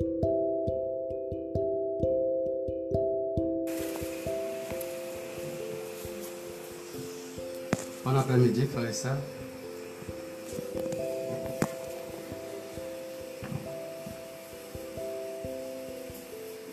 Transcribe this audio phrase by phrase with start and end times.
[0.00, 0.06] Bon
[8.16, 9.16] après-midi, frères et sœurs.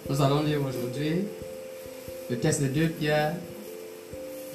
[0.10, 1.26] Nous allons lire aujourd'hui
[2.30, 3.36] le texte de 2 Pierre,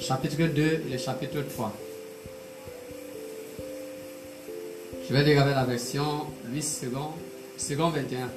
[0.01, 1.73] chapitre 2 et le chapitre 3.
[5.07, 7.13] Je vais lire avec la version 8 secondes,
[7.55, 8.29] second 21.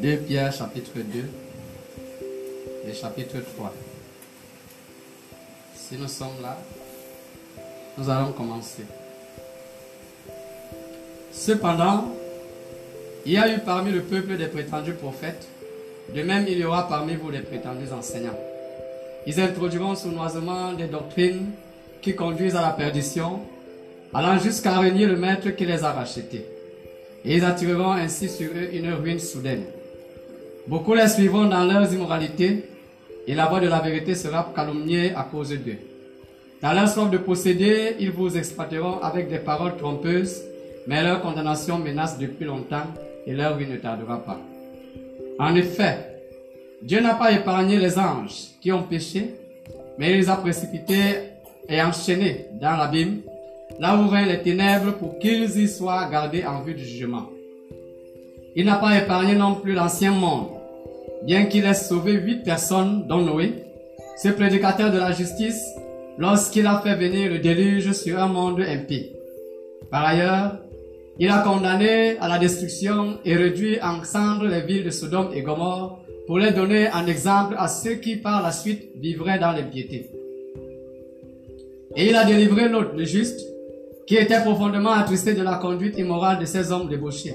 [0.00, 1.24] Deux Pierre chapitre 2
[2.88, 3.74] et chapitre 3.
[5.74, 6.56] Si nous sommes là,
[7.98, 8.84] nous allons commencer.
[11.30, 12.14] Cependant,
[13.26, 15.46] il y a eu parmi le peuple des prétendus prophètes,
[16.14, 18.38] de même il y aura parmi vous des prétendus enseignants.
[19.26, 21.50] Ils introduiront sournoisement des doctrines
[22.00, 23.40] qui conduisent à la perdition,
[24.14, 26.46] allant jusqu'à renier le maître qui les a rachetés.
[27.22, 29.64] Et ils attireront ainsi sur eux une ruine soudaine.
[30.66, 32.64] Beaucoup les suivront dans leurs immoralités,
[33.26, 35.78] et la voix de la vérité sera calomniée à cause d'eux.
[36.62, 40.42] Dans leur soif de posséder, ils vous exploiteront avec des paroles trompeuses,
[40.86, 42.86] mais leur condamnation menace depuis longtemps,
[43.26, 44.38] et leur vie ne tardera pas.
[45.38, 46.20] En effet,
[46.82, 49.34] Dieu n'a pas épargné les anges qui ont péché,
[49.98, 51.30] mais il les a précipités
[51.68, 53.20] et enchaînés dans l'abîme,
[53.78, 57.28] là où règnent les ténèbres pour qu'ils y soient gardés en vue du jugement.
[58.56, 60.48] Il n'a pas épargné non plus l'ancien monde,
[61.24, 63.64] bien qu'il ait sauvé huit personnes, dont Noé,
[64.20, 65.64] ce prédicateur de la justice,
[66.18, 69.12] lorsqu'il a fait venir le déluge sur un monde impie.
[69.90, 70.58] Par ailleurs,
[71.18, 75.42] il a condamné à la destruction et réduit en cendres les villes de Sodome et
[75.42, 80.10] Gomorre pour les donner en exemple à ceux qui par la suite vivraient dans l'impiété.
[81.96, 83.40] Et il a délivré l'autre, le juste,
[84.06, 87.34] qui était profondément attristé de la conduite immorale de ces hommes débauchés.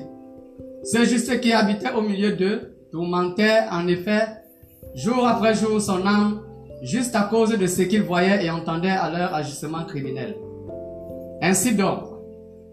[0.85, 4.21] Ce juste qui habitait au milieu d'eux tourmentait en effet
[4.93, 6.41] jour après jour son âme
[6.83, 10.35] juste à cause de ce qu'il voyait et entendait à leur agissement criminel.
[11.41, 12.03] Ainsi donc,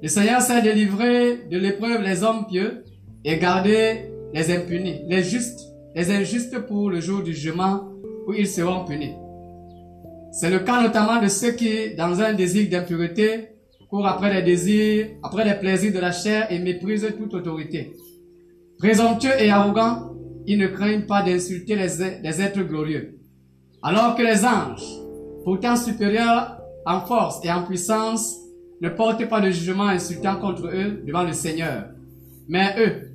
[0.03, 2.84] le Seigneur s'est délivré de l'épreuve les hommes pieux
[3.25, 5.61] et gardé les impunis, les justes,
[5.94, 7.84] les injustes pour le jour du jugement
[8.27, 9.15] où ils seront punis.
[10.33, 13.52] C'est le cas notamment de ceux qui, dans un désir d'impureté,
[13.93, 17.93] courent après les désirs, après les plaisirs de la chair et méprisent toute autorité.
[18.79, 20.15] Présomptueux et arrogants,
[20.47, 23.19] ils ne craignent pas d'insulter les, êtres glorieux.
[23.83, 24.83] Alors que les anges,
[25.45, 28.39] pourtant supérieurs en force et en puissance,
[28.81, 31.85] ne portent pas de jugement insultant contre eux devant le Seigneur.
[32.49, 33.11] Mais eux,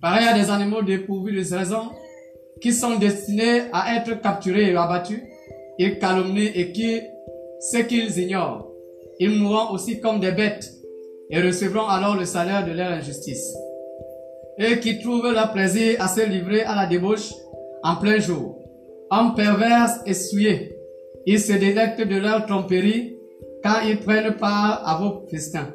[0.00, 1.92] pareils à des animaux dépourvus de raison,
[2.60, 5.22] qui sont destinés à être capturés et abattus,
[5.78, 7.00] ils calomnient et qui,
[7.60, 8.66] ce qu'ils ignorent,
[9.18, 10.72] ils mourront aussi comme des bêtes
[11.30, 13.54] et recevront alors le salaire de leur injustice.
[14.60, 17.32] Eux qui trouvent leur plaisir à se livrer à la débauche
[17.82, 18.58] en plein jour,
[19.10, 20.76] hommes pervers et souillés,
[21.26, 23.16] ils se délectent de leur tromperie
[23.62, 25.74] quand ils prennent part à vos festins.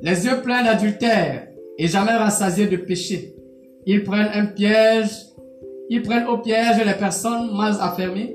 [0.00, 1.48] Les yeux pleins d'adultère
[1.78, 3.34] et jamais rassasiés de péché,
[3.86, 5.10] ils prennent un piège,
[5.88, 8.34] ils prennent au piège les personnes mal affermies,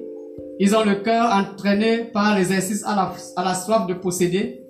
[0.59, 4.67] ils ont le cœur entraîné par l'exercice à la, à la soif de posséder,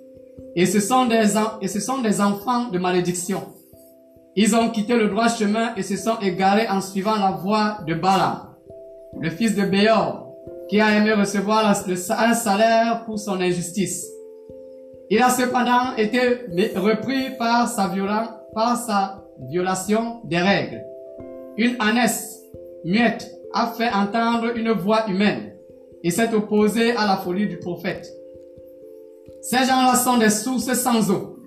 [0.56, 3.44] et ce, sont des, enfants de malédiction.
[4.36, 7.94] Ils ont quitté le droit chemin et se sont égarés en suivant la voie de
[7.94, 8.56] Balaam,
[9.20, 10.34] le fils de Béor,
[10.68, 14.08] qui a aimé recevoir un salaire pour son injustice.
[15.10, 16.20] Il a cependant été
[16.76, 17.92] repris par sa,
[18.54, 20.84] par sa violation des règles.
[21.56, 22.42] Une ânesse
[22.84, 25.54] muette a fait entendre une voix humaine
[26.04, 28.08] et s'est opposé à la folie du prophète.
[29.42, 31.38] Ces gens-là sont des sources sans eau,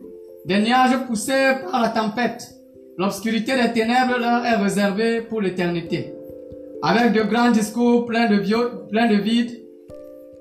[0.47, 2.49] des nuages poussés par la tempête.
[2.97, 6.15] L'obscurité des ténèbres leur est réservée pour l'éternité.
[6.83, 8.39] Avec de grands discours pleins de,
[8.89, 9.51] pleins de vide,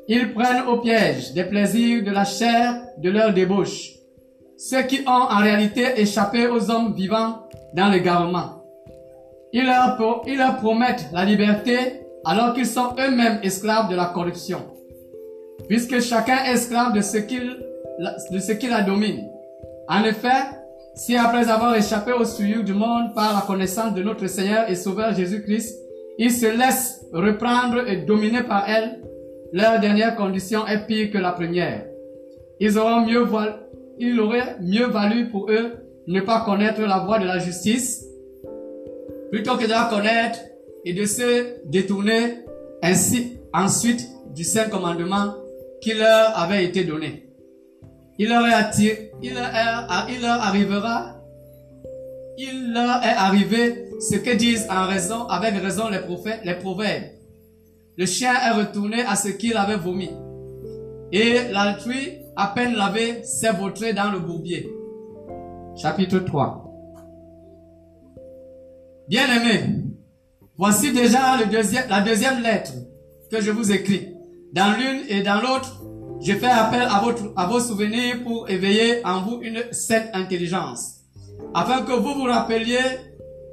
[0.08, 3.92] ils prennent au piège des plaisirs de la chair de leur débauche,
[4.58, 8.64] ceux qui ont en réalité échappé aux hommes vivants dans l'égarement.
[9.54, 9.72] Ils
[10.28, 14.60] ils leur promettent la liberté alors qu'ils sont eux-mêmes esclaves de la corruption,
[15.68, 17.58] puisque chacun est esclave de ce qu'il
[18.32, 19.28] de ce qui la domine.
[19.90, 20.44] En effet,
[20.96, 24.76] si après avoir échappé aux souillures du monde par la connaissance de notre Seigneur et
[24.76, 25.78] Sauveur Jésus-Christ,
[26.18, 29.00] ils se laissent reprendre et dominer par elle,
[29.52, 31.86] leur dernière condition est pire que la première.
[32.60, 33.26] Ils auront mieux
[34.00, 35.72] il aurait mieux valu pour eux
[36.08, 38.06] ne pas connaître la voie de la justice,
[39.32, 40.40] plutôt que de la connaître
[40.86, 42.40] et de se détourner
[42.82, 45.34] ainsi ensuite du saint commandement
[45.82, 47.30] qui leur avait été donné.
[48.18, 51.16] il leur, est leur arrivera,
[52.38, 57.04] il est arrivé ce que disent en raison, avec raison les prophètes, les proverbes.
[57.98, 60.10] Le chien est retourné à ce qu'il avait vomi.
[61.12, 64.70] Et l'altrui, à peine lavé, s'est vautré dans le bourbier.
[65.76, 66.66] Chapitre 3.
[69.10, 69.89] Bien-aimés,
[70.60, 72.74] voici déjà le deuxième, la deuxième lettre
[73.32, 74.14] que je vous écris.
[74.52, 75.82] Dans l'une et dans l'autre,
[76.22, 80.96] je fais appel à, votre, à vos souvenirs pour éveiller en vous une saine intelligence,
[81.54, 82.84] afin que vous vous rappeliez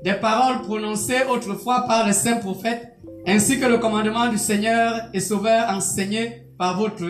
[0.02, 5.20] des paroles prononcées autrefois par les saints prophètes, ainsi que le commandement du Seigneur et
[5.20, 7.04] Sauveur enseigné par, votre,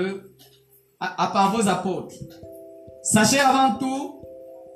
[1.00, 2.14] à, par vos apôtres.
[3.02, 4.20] Sachez avant tout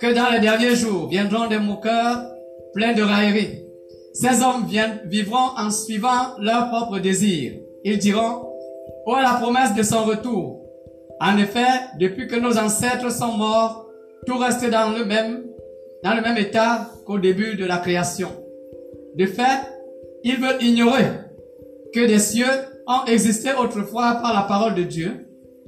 [0.01, 2.25] que dans les derniers jours viendront des moqueurs
[2.73, 3.70] pleins de railleries.
[4.13, 4.67] Ces hommes
[5.07, 7.53] vivront en suivant leurs propres désirs.
[7.85, 8.43] Ils diront,
[9.07, 10.61] Où est la promesse de son retour
[11.21, 11.69] En effet,
[11.99, 13.87] depuis que nos ancêtres sont morts,
[14.27, 15.45] tout reste dans le même,
[16.03, 18.29] dans le même état qu'au début de la création.
[19.17, 19.61] De fait,
[20.25, 21.05] ils veulent ignorer
[21.95, 22.45] que des cieux
[22.87, 25.27] ont existé autrefois par la parole de Dieu,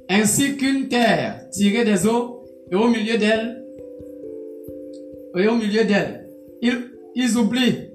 [0.09, 3.63] ainsi qu'une terre tirée des eaux et au milieu d'elle,
[5.35, 6.27] et au milieu d'elle.
[6.61, 7.92] Ils oublient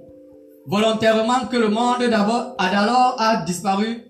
[0.68, 4.04] volontairement que le monde d'abord d'alors a disparu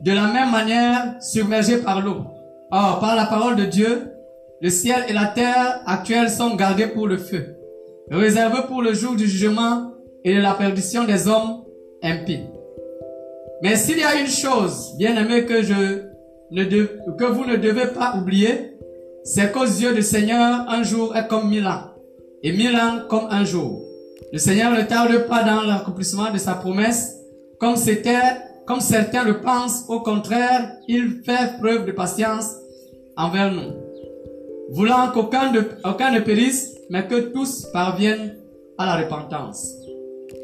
[0.00, 2.24] de la même manière submergé par l'eau.
[2.70, 4.12] Or, par la parole de Dieu,
[4.60, 7.56] le ciel et la terre actuels sont gardés pour le feu,
[8.10, 9.90] réservés pour le jour du jugement
[10.24, 11.64] et de la perdition des hommes
[12.02, 12.44] impies.
[13.62, 16.04] Mais s'il y a une chose, bien aimé, que je
[16.52, 18.76] ne que vous ne devez pas oublier,
[19.24, 21.90] c'est qu'aux yeux du Seigneur, un jour est comme mille ans,
[22.44, 23.89] et mille ans comme un jour.
[24.32, 27.16] Le Seigneur ne tarde pas dans l'accomplissement de sa promesse,
[27.58, 29.84] comme c'était, comme certains le pensent.
[29.88, 32.54] Au contraire, il fait preuve de patience
[33.16, 33.72] envers nous,
[34.70, 35.52] voulant qu'aucun
[35.84, 38.36] aucun ne périsse, mais que tous parviennent
[38.78, 39.74] à la repentance.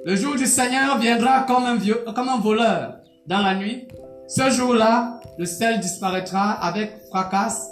[0.04, 2.96] Le jour du Seigneur viendra comme un, vieux, comme un voleur
[3.28, 3.86] dans la nuit.
[4.26, 7.68] Ce jour-là, le ciel disparaîtra avec fracas.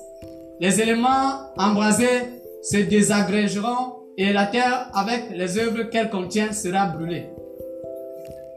[0.61, 7.27] Les éléments embrasés se désagrégeront et la terre avec les œuvres qu'elle contient sera brûlée.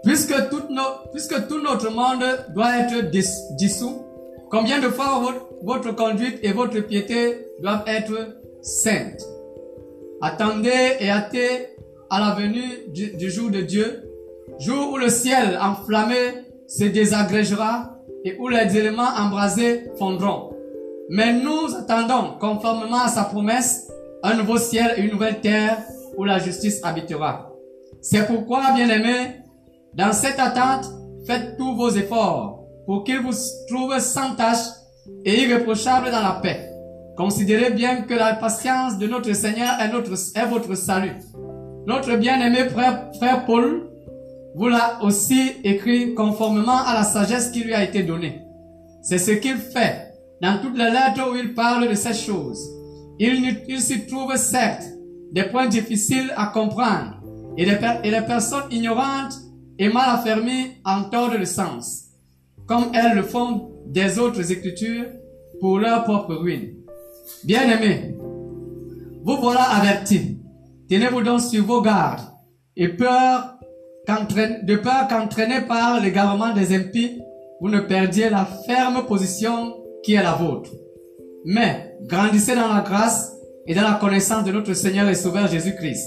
[0.03, 2.23] Puisque, tout notre monde
[2.53, 3.11] doit être
[3.55, 4.01] dissous,
[4.49, 5.21] combien de fois
[5.63, 9.25] votre, conduite et votre piété doivent être saintes?
[10.21, 11.75] Attendez et hâtez
[12.09, 14.03] à la venue du jour de Dieu,
[14.59, 20.55] jour où le ciel enflammé se désagrégera et où les éléments embrasés fondront.
[21.09, 23.89] Mais nous attendons, conformément à sa promesse,
[24.23, 25.77] un nouveau ciel et une nouvelle terre
[26.17, 27.51] où la justice habitera.
[28.01, 29.41] C'est pourquoi, bien-aimés,
[29.93, 30.85] dans cette attente,
[31.25, 33.33] faites tous vos efforts pour qu'il vous
[33.67, 34.65] trouve sans tâche
[35.25, 36.69] et irréprochable dans la paix.
[37.17, 41.17] Considérez bien que la patience de notre Seigneur est, notre, est votre salut.
[41.85, 43.89] Notre bien-aimé frère, frère Paul
[44.55, 48.41] vous l'a aussi écrit conformément à la sagesse qui lui a été donnée.
[49.01, 52.76] C'est ce qu'il fait dans toutes les lettres où il parle de ces choses.
[53.19, 54.83] Il, s'y trouve certes
[55.31, 57.21] des points difficiles à comprendre
[57.57, 59.33] et des, et des personnes ignorantes
[59.79, 62.05] et mal affermies en tordent le sens,
[62.65, 65.05] comme elles le font des autres écritures
[65.59, 66.75] pour leur propre ruine.
[67.43, 68.15] Bien-aimés,
[69.23, 70.37] vous voilà avertis.
[70.89, 72.21] Tenez-vous donc sur vos gardes
[72.75, 73.57] et peur
[74.07, 77.19] de peur qu'entraîné par l'égarement des impies,
[77.59, 80.69] vous ne perdiez la ferme position qui est la vôtre.
[81.45, 83.33] Mais grandissez dans la grâce
[83.65, 86.05] et dans la connaissance de notre Seigneur et Sauveur Jésus-Christ.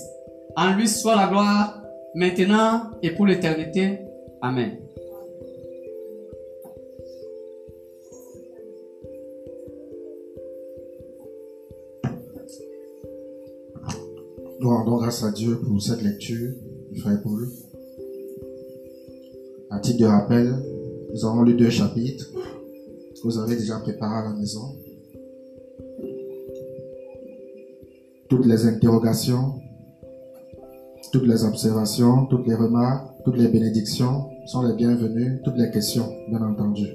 [0.57, 1.83] En lui soit la gloire,
[2.15, 4.01] maintenant et pour l'éternité.
[4.43, 4.79] Amen.
[14.61, 16.53] Nous grâce à Dieu pour cette lecture,
[16.99, 17.49] frère Paul.
[19.71, 20.55] À titre de rappel,
[21.13, 24.77] nous avons lu deux chapitres que vous avez déjà préparés à la maison.
[28.31, 29.61] Toutes les interrogations,
[31.13, 36.09] toutes les observations, toutes les remarques, toutes les bénédictions sont les bienvenues, toutes les questions,
[36.29, 36.87] bien entendu.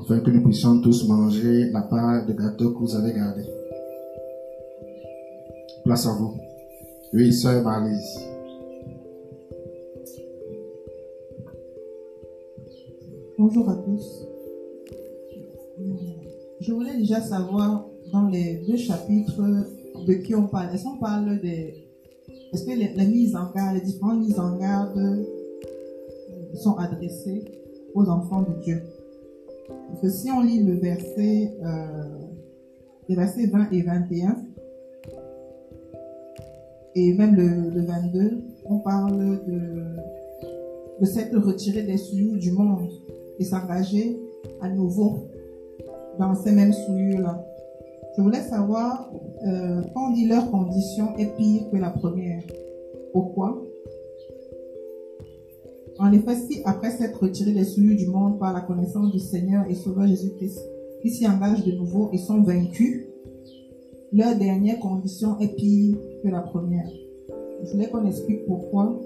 [0.00, 3.42] Afin que nous puissions tous manger la part de gâteau que vous avez gardé.
[5.84, 6.34] Place à vous.
[7.12, 8.18] Oui, sœur Marlise.
[13.38, 14.26] Bonjour à tous.
[16.60, 19.40] Je voulais déjà savoir dans les deux chapitres
[20.06, 21.74] de qui on parle Est-ce qu'on parle des.
[22.52, 25.24] Est-ce que les, mises en garde, les différentes mises en garde euh,
[26.54, 27.44] sont adressées
[27.94, 28.82] aux enfants de Dieu?
[29.88, 31.56] Parce que si on lit le verset
[33.08, 34.36] les versets 20 et 21.
[36.94, 42.88] Et même le, le 22, on parle de, de s'être retiré des souillures du monde
[43.38, 44.18] et s'engager
[44.62, 45.28] à nouveau
[46.18, 47.44] dans ces mêmes souillures-là.
[48.16, 49.10] Je voulais savoir
[49.46, 52.42] euh, quand on dit leur condition est pire que la première.
[53.12, 53.62] Pourquoi?
[55.98, 59.66] En effet, si après s'être retiré des souillures du monde par la connaissance du Seigneur
[59.68, 60.58] et Sauveur Jésus-Christ,
[61.04, 63.06] ils s'y engagent de nouveau et sont vaincus,
[64.12, 66.88] leur dernière condition est pire que la première.
[67.64, 68.98] Je voulais qu'on explique pourquoi.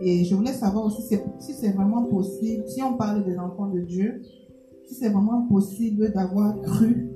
[0.00, 3.80] Et je voulais savoir aussi si c'est vraiment possible, si on parle des enfants de
[3.80, 4.22] Dieu,
[4.86, 7.08] si c'est vraiment possible d'avoir cru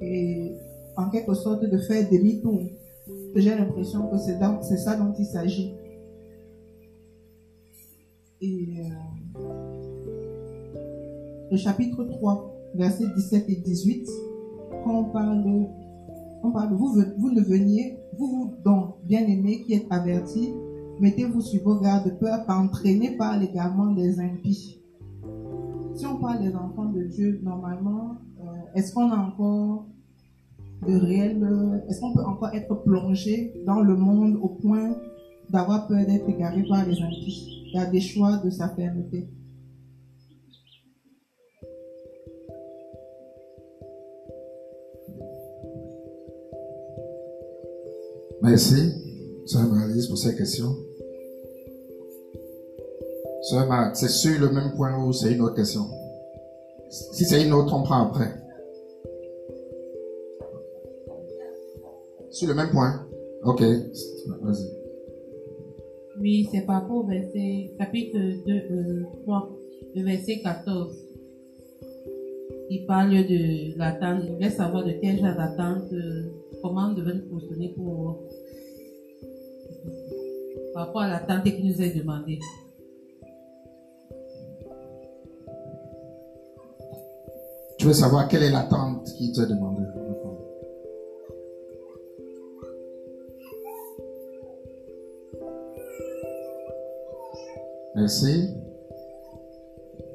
[0.00, 0.52] et
[0.96, 2.62] en quelque sorte de faire demi-tour.
[3.34, 5.74] J'ai l'impression que c'est ça dont il s'agit.
[8.40, 9.40] Et euh,
[11.50, 14.08] le chapitre 3, versets 17 et 18,
[14.84, 15.44] quand on parle
[16.42, 20.52] on parle vous, vous ne veniez, vous, vous donc, bien-aimés qui êtes avertis,
[21.00, 24.83] mettez-vous sur vos gardes peur qu'entraînés par l'égarement des impies
[25.94, 29.86] si on parle des enfants de Dieu, normalement, euh, est-ce qu'on a encore
[30.86, 31.40] de réels,
[31.88, 34.96] est-ce qu'on peut encore être plongé dans le monde au point
[35.50, 39.28] d'avoir peur d'être égaré par les impies a des choix de sa fermeté?
[48.42, 48.92] Merci,
[49.46, 50.76] Sœur Marie, pour ces questions.
[53.46, 55.82] C'est sur le même point ou c'est une autre question
[56.88, 58.32] Si c'est une autre, on prend après.
[62.30, 63.06] Sur le même point
[63.44, 64.70] Ok, vas-y.
[66.20, 69.50] Oui, c'est par rapport au verset, chapitre 2, 3,
[69.94, 70.96] le verset 14.
[72.70, 76.22] Il parle de l'attente, il veut savoir de quel genre d'attente, euh,
[76.62, 78.22] comment devait fonctionner pour,
[80.72, 82.38] par rapport à l'attente qui nous est demandée.
[87.84, 89.82] Je veux savoir quelle est l'attente qui t'a demandé.
[97.94, 98.48] Merci.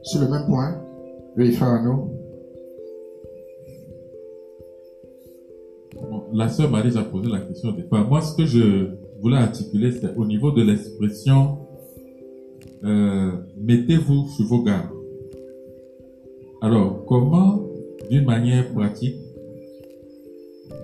[0.02, 0.82] Sur le même point,
[1.38, 2.10] oui, frère nous.
[6.34, 8.04] la sœur Marie a posé la question des fois.
[8.04, 11.60] Moi, ce que je voulais articuler, c'est au niveau de l'expression
[12.84, 14.90] euh, mettez-vous sur vos gardes.
[16.62, 17.59] Alors, comment,
[18.10, 19.16] d'une manière pratique,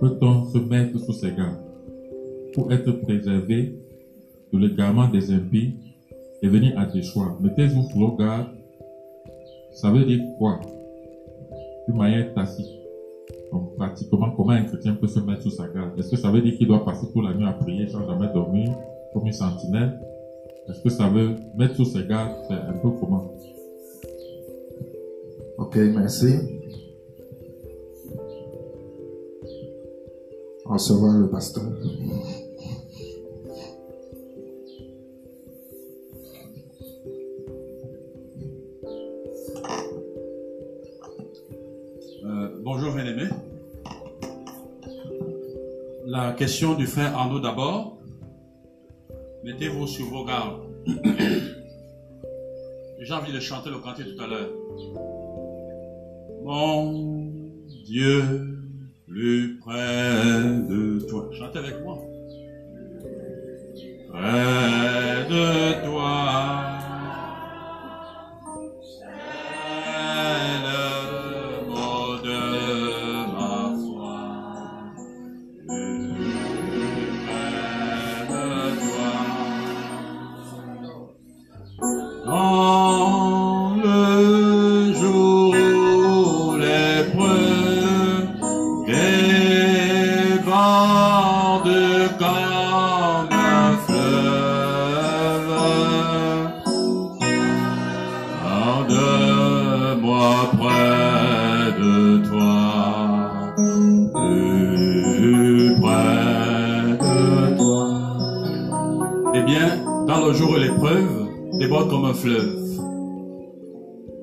[0.00, 1.58] peut-on se mettre sous ces gardes
[2.54, 3.74] pour être préservé
[4.52, 5.74] de l'égarement des impies
[6.42, 7.36] et venir à tes choix?
[7.40, 8.48] Mettez-vous sous vos gardes.
[9.72, 10.60] Ça veut dire quoi?
[11.88, 12.66] D'une manière tacite.
[13.52, 15.98] Donc, pratiquement, comment un chrétien peut se mettre sous sa garde?
[15.98, 18.32] Est-ce que ça veut dire qu'il doit passer toute la nuit à prier sans jamais
[18.32, 18.76] dormir,
[19.12, 19.98] comme une sentinelle?
[20.68, 23.32] Est-ce que ça veut mettre sous ses gardes C'est un peu comment?
[25.58, 26.34] Ok, merci.
[30.68, 31.62] Voit le pasteur.
[42.24, 43.28] Euh, bonjour bien-aimé.
[46.04, 47.98] La question du frère Arnaud d'abord.
[49.44, 50.62] Mettez-vous sur vos gardes.
[53.00, 54.50] J'ai envie de chanter le cantique tout à l'heure.
[56.42, 57.30] Mon
[57.84, 58.55] Dieu,
[59.16, 61.30] plus près de toi.
[61.38, 61.98] Chantez avec moi.
[64.08, 66.55] Près de toi.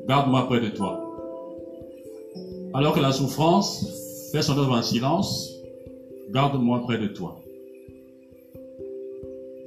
[0.07, 0.99] Garde-moi près de toi.
[2.73, 3.85] Alors que la souffrance
[4.31, 5.49] fait son œuvre en silence,
[6.31, 7.39] garde-moi près de toi.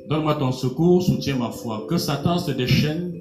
[0.08, 1.86] Donne-moi ton secours, soutiens ma foi.
[1.88, 3.14] Que Satan se déchaîne,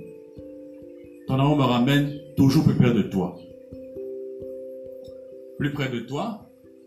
[1.28, 3.36] ton amour me ramène toujours plus près de toi.
[5.58, 6.42] plus près de toi,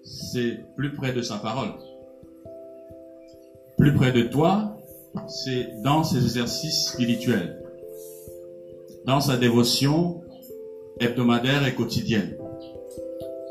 [0.05, 1.71] c'est plus près de sa parole.
[3.79, 4.77] Plus près de toi,
[5.27, 7.63] c'est dans ses exercices spirituels,
[9.05, 10.23] dans sa dévotion
[11.01, 12.37] hebdomadaire et quotidienne.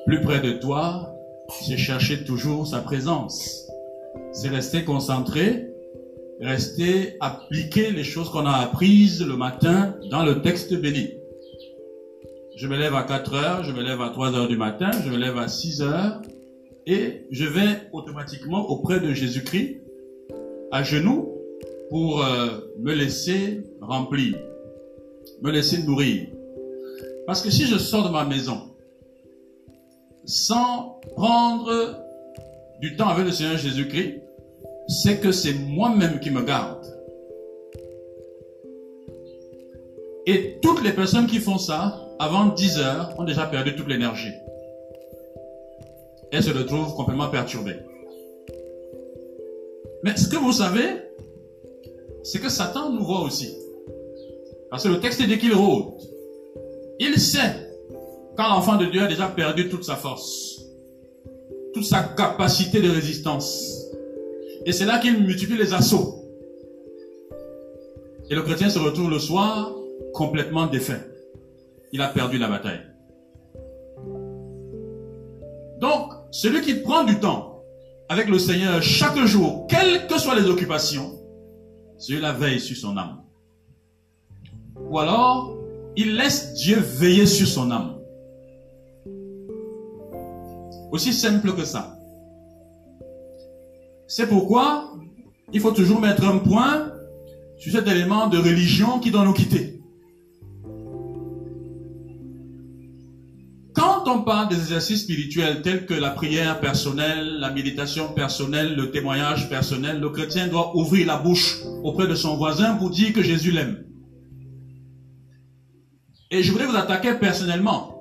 [0.06, 1.14] Plus près de toi,
[1.50, 3.68] c'est chercher toujours sa présence.
[4.32, 5.68] C'est rester concentré,
[6.40, 11.14] rester appliquer les choses qu'on a apprises le matin dans le texte béni.
[12.56, 15.10] Je me lève à 4 heures, je me lève à 3 heures du matin, je
[15.10, 16.22] me lève à 6 heures
[16.86, 19.82] et je vais automatiquement auprès de Jésus-Christ
[20.72, 21.30] à genoux
[21.90, 22.48] pour euh,
[22.80, 24.36] me laisser remplir,
[25.42, 26.28] me laisser nourrir.
[27.26, 28.62] Parce que si je sors de ma maison
[30.26, 31.72] sans prendre
[32.80, 34.22] du temps avec le Seigneur Jésus-Christ,
[34.88, 36.86] c'est que c'est moi-même qui me garde.
[40.26, 44.34] Et toutes les personnes qui font ça, avant 10 heures, ont déjà perdu toute l'énergie.
[46.32, 47.78] Elles se retrouvent complètement perturbées.
[50.04, 50.88] Mais ce que vous savez,
[52.24, 53.56] c'est que Satan nous voit aussi.
[54.70, 55.94] Parce que le texte dit qu'il rôde.
[57.00, 57.68] Il sait
[58.36, 60.62] quand l'enfant de Dieu a déjà perdu toute sa force,
[61.74, 63.86] toute sa capacité de résistance.
[64.66, 66.24] Et c'est là qu'il multiplie les assauts.
[68.30, 69.72] Et le chrétien se retrouve le soir
[70.14, 71.02] complètement défait.
[71.94, 72.82] Il a perdu la bataille.
[75.80, 77.64] Donc, celui qui prend du temps
[78.10, 81.14] avec le Seigneur chaque jour, quelles que soient les occupations,
[81.98, 83.22] celui-là veille sur son âme.
[84.90, 85.58] Ou alors,
[85.96, 87.98] il laisse Dieu veiller sur son âme.
[90.92, 91.98] Aussi simple que ça.
[94.08, 94.94] C'est pourquoi
[95.52, 96.92] il faut toujours mettre un point
[97.58, 99.82] sur cet élément de religion qui doit nous quitter.
[103.74, 108.92] Quand on parle des exercices spirituels tels que la prière personnelle, la méditation personnelle, le
[108.92, 113.22] témoignage personnel, le chrétien doit ouvrir la bouche auprès de son voisin pour dire que
[113.22, 113.87] Jésus l'aime.
[116.32, 117.94] Et je voudrais vous attaquer personnellement.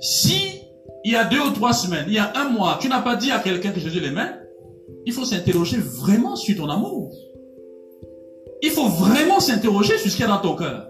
[0.00, 0.60] Si
[1.04, 3.16] il y a deux ou trois semaines, il y a un mois, tu n'as pas
[3.16, 4.30] dit à quelqu'un que Jésus l'aimait,
[5.04, 7.12] il faut s'interroger vraiment sur ton amour.
[8.62, 10.88] Il faut vraiment s'interroger sur ce qu'il y a dans ton cœur.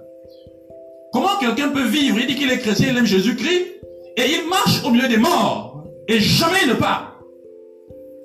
[1.12, 3.80] Comment quelqu'un peut vivre, il dit qu'il est chrétien, il aime Jésus-Christ,
[4.16, 7.20] et il marche au milieu des morts, et jamais il ne part.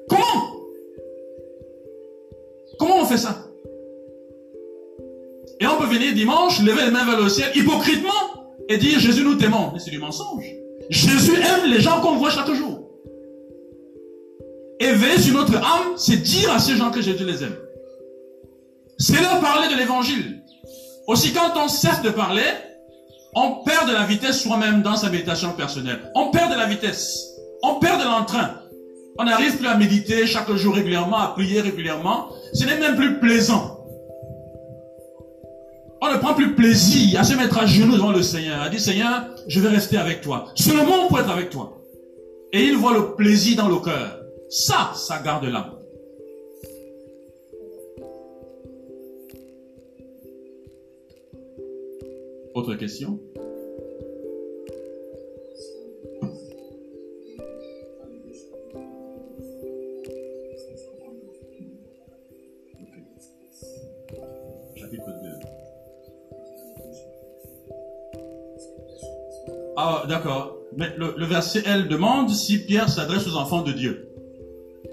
[0.09, 0.53] Comment?
[2.77, 3.48] Comment on fait ça?
[5.59, 8.09] Et on peut venir dimanche, lever les mains vers le ciel, hypocritement,
[8.69, 9.71] et dire Jésus nous t'aimons.
[9.73, 10.45] Mais c'est du mensonge.
[10.89, 12.89] Jésus aime les gens qu'on voit chaque jour.
[14.79, 17.55] Et veiller sur notre âme, c'est dire à ces gens que Jésus les aime.
[18.97, 20.41] C'est leur parler de l'évangile.
[21.07, 22.43] Aussi, quand on cesse de parler,
[23.35, 26.11] on perd de la vitesse soi-même dans sa méditation personnelle.
[26.15, 27.27] On perd de la vitesse.
[27.61, 28.55] On perd de l'entrain.
[29.17, 32.29] On n'arrive plus à méditer chaque jour régulièrement, à prier régulièrement.
[32.53, 33.78] Ce n'est même plus plaisant.
[36.11, 39.29] Ne prend plus plaisir à se mettre à genoux devant le Seigneur, à dire Seigneur,
[39.47, 40.51] je vais rester avec toi.
[40.55, 41.81] Seulement pour être avec toi.
[42.51, 44.19] Et il voit le plaisir dans le cœur.
[44.49, 45.75] Ça, ça garde l'âme.
[52.55, 53.19] Autre question?
[69.81, 70.57] Ah, d'accord.
[70.75, 74.09] Mais le, verset L demande si Pierre s'adresse aux enfants de Dieu.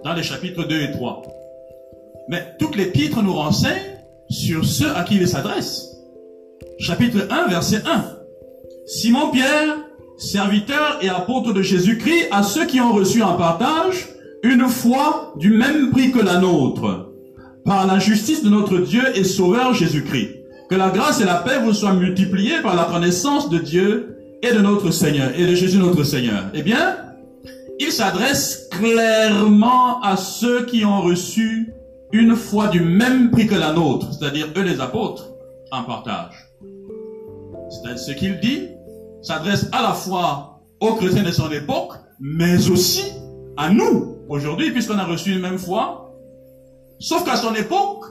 [0.05, 1.23] Dans les chapitres 2 et 3.
[2.29, 3.83] Mais toute l'épître nous renseigne
[4.31, 5.89] sur ceux à qui il s'adresse.
[6.79, 8.05] Chapitre 1, verset 1.
[8.87, 9.79] Simon Pierre,
[10.19, 14.07] serviteur et apôtre de Jésus-Christ, à ceux qui ont reçu en partage
[14.45, 17.11] une foi du même prix que la nôtre,
[17.65, 20.45] par la justice de notre Dieu et Sauveur Jésus-Christ.
[20.71, 24.53] Que la grâce et la paix vous soient multipliées par la connaissance de Dieu et
[24.53, 26.45] de notre Seigneur, et de Jésus notre Seigneur.
[26.55, 26.97] Eh bien,
[27.79, 31.73] il s'adresse clairement à ceux qui ont reçu
[32.13, 35.29] une foi du même prix que la nôtre, c'est-à-dire eux les apôtres,
[35.73, 36.35] en partage.
[37.69, 38.69] C'est-à-dire ce qu'il dit
[39.23, 43.13] s'adresse à la fois aux chrétiens de son époque, mais aussi
[43.57, 46.15] à nous aujourd'hui, puisqu'on a reçu une même foi.
[46.99, 48.05] Sauf qu'à son époque,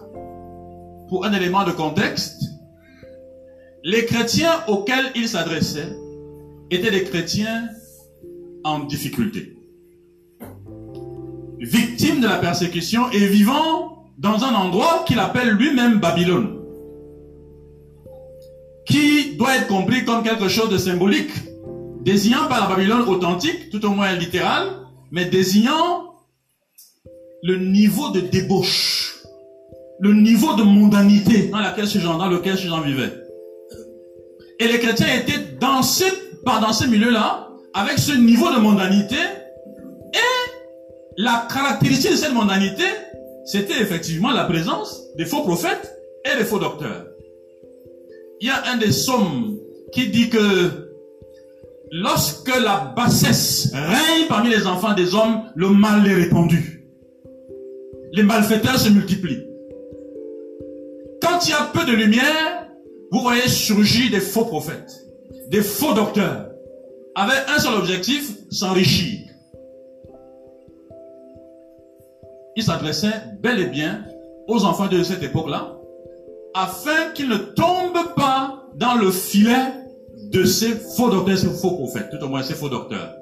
[1.07, 2.43] pour un élément de contexte,
[3.83, 5.95] les chrétiens auxquels il s'adressait
[6.71, 7.69] étaient des chrétiens
[8.63, 9.55] en difficulté,
[11.59, 16.59] victimes de la persécution et vivant dans un endroit qu'il appelle lui-même Babylone,
[18.85, 21.31] qui doit être compris comme quelque chose de symbolique
[22.05, 24.67] désignant pas la Babylone authentique, tout au moins littérale,
[25.11, 26.13] mais désignant
[27.41, 29.23] le niveau de débauche,
[29.99, 33.13] le niveau de mondanité dans, laquelle ce genre, lequel vivaient.
[34.59, 36.05] Et les chrétiens étaient dans ce,
[36.45, 39.15] dans ce milieu-là, avec ce niveau de mondanité,
[40.13, 40.51] et
[41.17, 42.83] la caractéristique de cette mondanité,
[43.45, 45.91] c'était effectivement la présence des faux prophètes
[46.23, 47.07] et des faux docteurs.
[48.41, 49.57] Il y a un des psaumes
[49.91, 50.89] qui dit que
[51.91, 56.83] lorsque la bassesse règne parmi les enfants des hommes, le mal est répandu.
[58.13, 59.43] Les malfaiteurs se multiplient.
[61.21, 62.67] Quand il y a peu de lumière,
[63.11, 65.04] vous voyez surgir des faux prophètes,
[65.49, 66.51] des faux docteurs,
[67.15, 69.21] avec un seul objectif, s'enrichir.
[72.55, 74.05] Il s'adressait bel et bien
[74.47, 75.77] aux enfants de cette époque-là,
[76.53, 79.73] afin qu'ils ne tombent pas dans le filet
[80.31, 83.15] de ces faux docteurs, ces faux prophètes, tout au moins ces faux docteurs.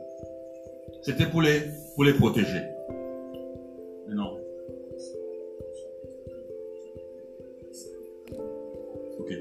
[1.01, 1.63] C'était pour les,
[1.95, 2.61] pour les protéger.
[4.07, 4.37] Mais non.
[9.19, 9.33] Ok.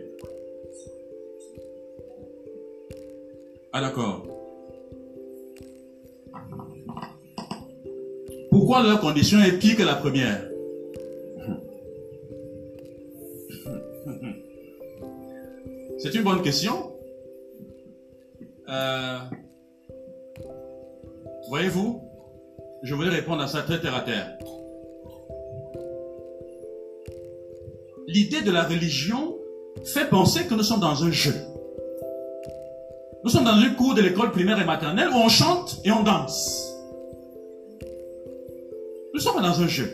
[3.73, 4.27] Ah d'accord.
[8.51, 10.49] Pourquoi leur condition est pire que la première?
[15.99, 16.93] C'est une bonne question.
[18.69, 19.19] Euh,
[21.49, 22.03] Voyez-vous,
[22.83, 24.39] je voulais répondre à ça très terre à terre.
[28.07, 29.37] L'idée de la religion
[29.85, 31.35] fait penser que nous sommes dans un jeu.
[33.43, 36.73] Sommes dans une cours de l'école primaire et maternelle où on chante et on danse.
[39.13, 39.91] Nous sommes dans un jeu.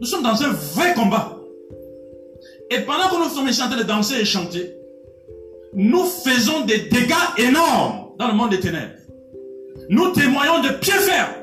[0.00, 1.36] Nous sommes dans un vrai combat.
[2.70, 4.74] Et pendant que nous sommes en train de danser et chanter,
[5.74, 8.94] nous faisons des dégâts énormes dans le monde des ténèbres.
[9.90, 11.34] Nous témoignons de pied ferme,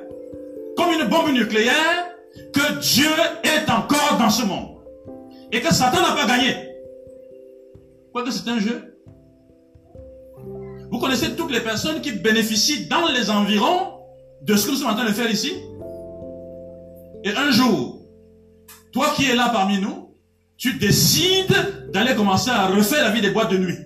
[0.76, 2.08] comme une bombe nucléaire,
[2.52, 3.12] que Dieu
[3.44, 4.80] est encore dans ce monde.
[5.52, 6.56] Et que Satan n'a pas gagné.
[8.12, 8.89] Quoique c'est un jeu.
[11.00, 14.02] Vous connaissez toutes les personnes qui bénéficient dans les environs
[14.42, 15.54] de ce que nous sommes en train de faire ici?
[17.24, 18.02] Et un jour,
[18.92, 20.14] toi qui es là parmi nous,
[20.58, 21.56] tu décides
[21.94, 23.78] d'aller commencer à refaire la vie des boîtes de nuit.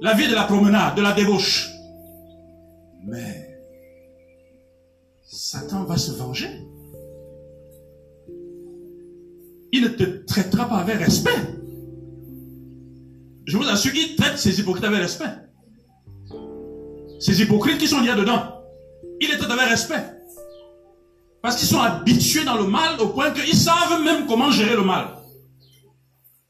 [0.00, 1.70] La vie de la promenade, de la débauche.
[3.06, 3.60] Mais
[5.22, 6.50] Satan va se venger.
[9.70, 11.30] Il ne te traitera pas avec respect.
[13.46, 15.30] Je vous assure qu'il traite ces hypocrites avec respect.
[17.20, 18.42] Ces hypocrites qui sont liés dedans.
[19.20, 20.02] Il les traite avec respect.
[21.42, 24.82] Parce qu'ils sont habitués dans le mal au point qu'ils savent même comment gérer le
[24.82, 25.06] mal.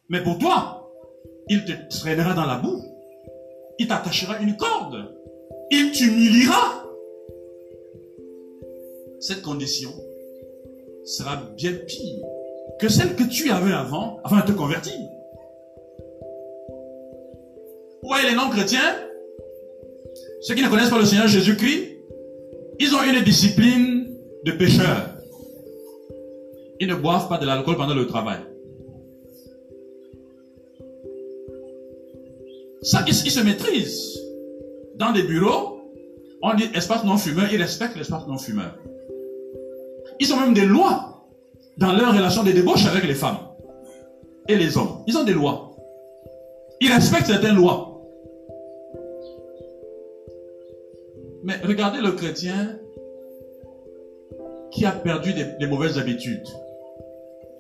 [0.09, 0.91] Mais pour toi,
[1.49, 2.83] il te traînera dans la boue.
[3.79, 5.15] Il t'attachera une corde.
[5.71, 6.83] Il t'humiliera.
[9.21, 9.91] Cette condition
[11.05, 12.25] sera bien pire
[12.81, 14.95] que celle que tu avais avant, avant de te convertir.
[18.07, 19.01] Vous voyez les non-chrétiens,
[20.41, 21.97] ceux qui ne connaissent pas le Seigneur Jésus-Christ,
[22.79, 25.09] ils ont une discipline de pêcheurs.
[26.79, 28.39] Ils ne boivent pas de l'alcool pendant le travail.
[32.83, 34.21] Ça, ils, se maîtrisent.
[34.95, 35.81] Dans des bureaux,
[36.43, 38.79] on dit espace non fumeur, ils respectent l'espace non fumeur.
[40.21, 41.27] Ils ont même des lois
[41.77, 43.39] dans leur relation de débauche avec les femmes
[44.47, 45.03] et les hommes.
[45.09, 45.73] Ils ont des lois.
[46.81, 47.95] Ils respectent certaines lois.
[51.47, 52.77] Mais regardez le chrétien
[54.73, 56.49] qui a perdu des, mauvaises habitudes.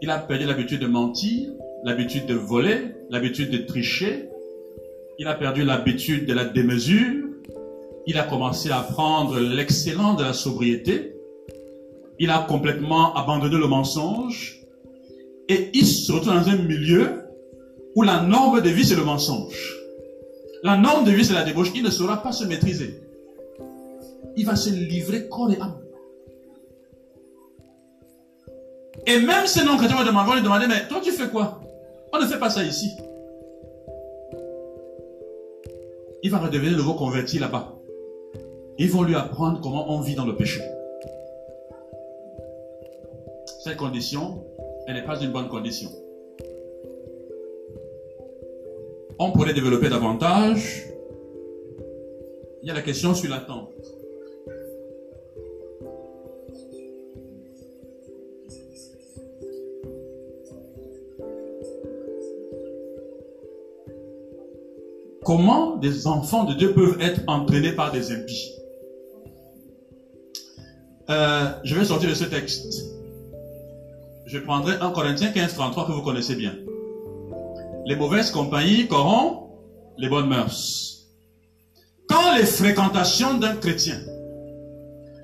[0.02, 1.52] Il a perdu l'habitude de mentir,
[1.84, 4.28] l'habitude de voler, l'habitude de tricher.
[5.20, 7.28] Il a perdu l'habitude de la démesure.
[8.08, 11.14] Il a commencé à prendre l'excellent de la sobriété.
[12.18, 14.62] Il a complètement abandonné le mensonge.
[15.48, 17.22] Et il se retrouve dans un milieu
[17.94, 19.76] où la norme de vie, c'est le mensonge.
[20.64, 21.70] La norme de vie, c'est la débauche.
[21.76, 23.05] Il ne saura pas se maîtriser.
[24.36, 25.80] Il va se livrer corps et âme.
[29.06, 31.60] Et même ces non-chrétiens vont lui demander, mais toi tu fais quoi?
[32.12, 32.96] On ne fait pas ça ici.
[36.22, 37.72] Il va redevenir de nouveau converti là-bas.
[38.78, 40.60] Ils vont lui apprendre comment on vit dans le péché.
[43.62, 44.44] Cette condition,
[44.86, 45.90] elle n'est pas une bonne condition.
[49.18, 50.84] On pourrait développer davantage.
[52.62, 53.72] Il y a la question sur l'attente.
[65.26, 68.52] Comment des enfants de Dieu peuvent être entraînés par des impies.
[71.10, 72.84] Euh, je vais sortir de ce texte.
[74.24, 76.54] Je prendrai 1 Corinthiens 15, 33 que vous connaissez bien.
[77.86, 79.50] Les mauvaises compagnies corrompent
[79.98, 81.08] les bonnes mœurs.
[82.08, 83.98] Quand les fréquentations d'un chrétien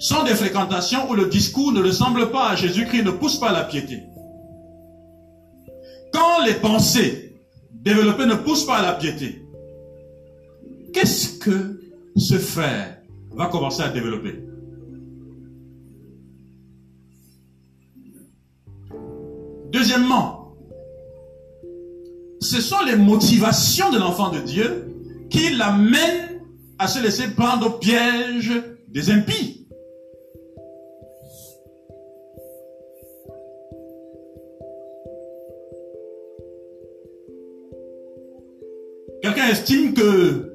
[0.00, 3.52] sont des fréquentations où le discours ne ressemble pas à Jésus-Christ, ne pousse pas à
[3.52, 4.02] la piété.
[6.12, 9.41] Quand les pensées développées ne poussent pas à la piété,
[10.92, 11.80] qu'est-ce que
[12.16, 12.98] ce frère
[13.30, 14.38] va commencer à développer?
[19.70, 20.54] Deuxièmement,
[22.40, 24.86] ce sont les motivations de l'enfant de Dieu
[25.30, 26.40] qui l'amènent
[26.78, 28.52] à se laisser prendre au piège
[28.88, 29.66] des impies.
[39.22, 40.51] Quelqu'un estime que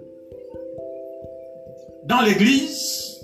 [2.08, 3.20] dans l'église,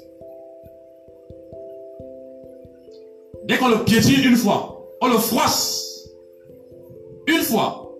[3.45, 6.09] dès qu'on le piétine une fois, on le froisse
[7.27, 7.97] une fois,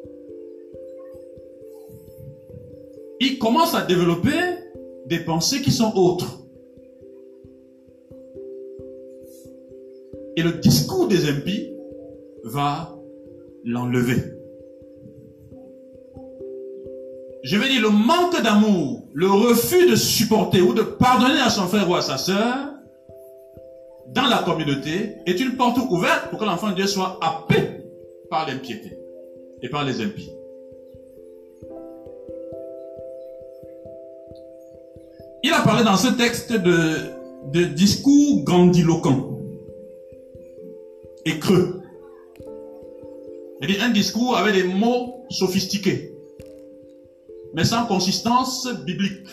[3.22, 4.32] il commence à développer
[5.06, 6.40] des pensées qui sont autres.
[10.36, 11.72] Et le discours des impies
[12.44, 12.98] va
[13.64, 14.43] l'enlever.
[17.44, 21.68] Je vais dire, le manque d'amour, le refus de supporter ou de pardonner à son
[21.68, 22.70] frère ou à sa sœur,
[24.08, 27.84] dans la communauté, est une porte ouverte pour que l'enfant de Dieu soit happé
[28.30, 28.98] par l'impiété
[29.62, 30.32] et par les impies.
[35.44, 36.96] Il a parlé dans ce texte de,
[37.52, 39.38] de discours grandiloquents
[41.26, 41.82] et creux.
[43.62, 46.13] Il dit un discours avec des mots sophistiqués
[47.54, 49.28] mais sans consistance biblique,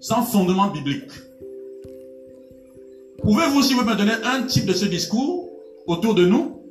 [0.00, 1.10] sans fondement biblique.
[3.22, 5.50] Pouvez-vous, si vous me donnez un type de ce discours
[5.86, 6.62] autour de nous,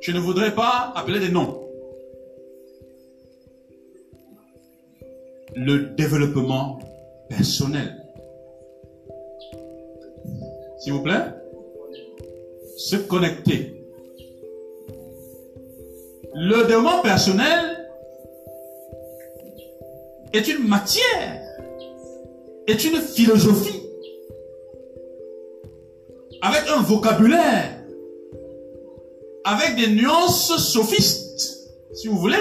[0.00, 1.62] je ne voudrais pas appeler des noms.
[5.54, 6.78] Le développement
[7.30, 8.02] personnel.
[10.78, 11.24] S'il vous plaît,
[12.76, 13.82] se connecter.
[16.34, 17.75] Le développement personnel
[20.36, 21.40] est une matière,
[22.66, 23.82] est une philosophie,
[26.42, 27.82] avec un vocabulaire,
[29.44, 32.36] avec des nuances sophistes, si vous voulez,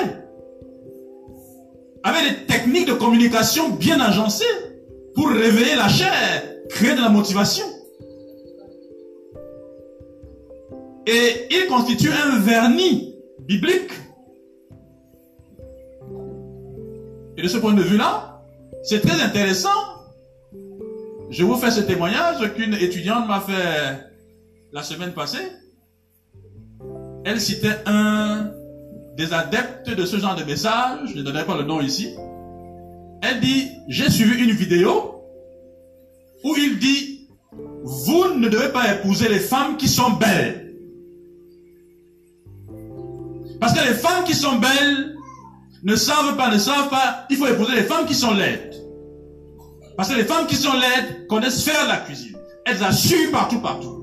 [2.04, 4.44] avec des techniques de communication bien agencées
[5.14, 7.66] pour réveiller la chair, créer de la motivation.
[11.08, 13.92] Et il constitue un vernis biblique
[17.46, 18.42] de ce point de vue-là,
[18.82, 19.70] c'est très intéressant.
[21.30, 24.00] Je vous fais ce témoignage qu'une étudiante m'a fait
[24.74, 25.52] la semaine passée.
[27.24, 28.50] Elle citait un
[29.16, 32.16] des adeptes de ce genre de message, je ne donnerai pas le nom ici.
[33.22, 35.22] Elle dit, j'ai suivi une vidéo
[36.44, 37.30] où il dit,
[37.84, 40.74] vous ne devez pas épouser les femmes qui sont belles.
[43.60, 45.15] Parce que les femmes qui sont belles
[45.86, 48.74] ne savent pas, ne savent pas, il faut épouser les femmes qui sont laides.
[49.96, 52.36] Parce que les femmes qui sont laides connaissent faire la cuisine.
[52.66, 54.02] Elles assurent partout, partout.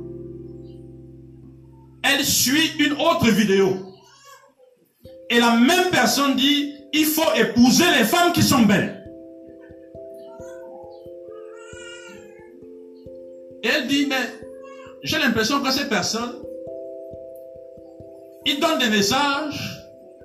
[2.05, 3.77] Elle suit une autre vidéo.
[5.29, 8.99] Et la même personne dit, il faut épouser les femmes qui sont belles.
[13.65, 14.31] Et elle dit, mais
[15.03, 16.35] j'ai l'impression que ces personnes,
[18.47, 19.81] ils donnent des messages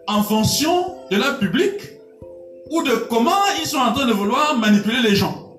[0.08, 1.74] en fonction de leur public
[2.72, 5.58] ou de comment ils sont en train de vouloir manipuler les gens.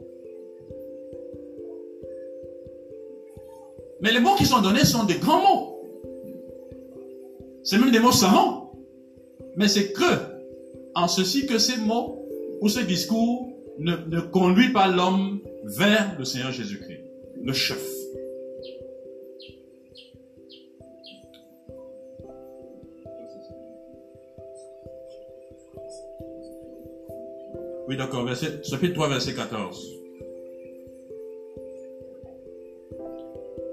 [4.00, 5.80] Mais les mots qui sont donnés sont des grands mots.
[7.64, 8.72] C'est même des mots savants.
[9.56, 10.04] Mais c'est que,
[10.94, 12.24] en ceci que ces mots
[12.60, 17.00] ou ces discours ne, ne conduisent pas l'homme vers le Seigneur Jésus-Christ,
[17.42, 17.97] le chef.
[27.88, 28.28] Oui, d'accord.
[28.64, 29.94] Chapitre 3, verset 14.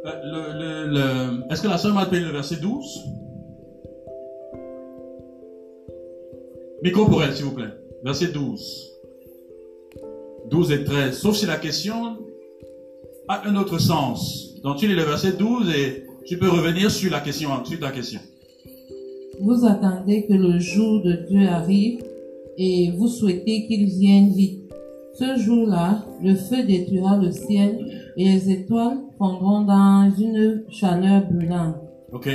[0.06, 3.04] Euh, Est-ce que la sœur m'a appelé le verset 12
[6.82, 7.74] Micro pour elle, s'il vous plaît.
[8.06, 8.94] Verset 12.
[10.50, 11.18] 12 et 13.
[11.18, 12.18] Sauf si la question
[13.28, 14.62] a un autre sens.
[14.64, 17.92] Donc tu lis le verset 12 et tu peux revenir sur la question, sur la
[17.92, 18.22] question.
[19.42, 22.02] Vous attendez que le jour de Dieu arrive
[22.58, 24.62] et vous souhaitez qu'il vienne vite.
[25.14, 27.80] Ce jour-là, le feu détruira le ciel
[28.18, 31.76] et les étoiles fondront dans une chaleur brûlante.
[32.12, 32.30] Ok.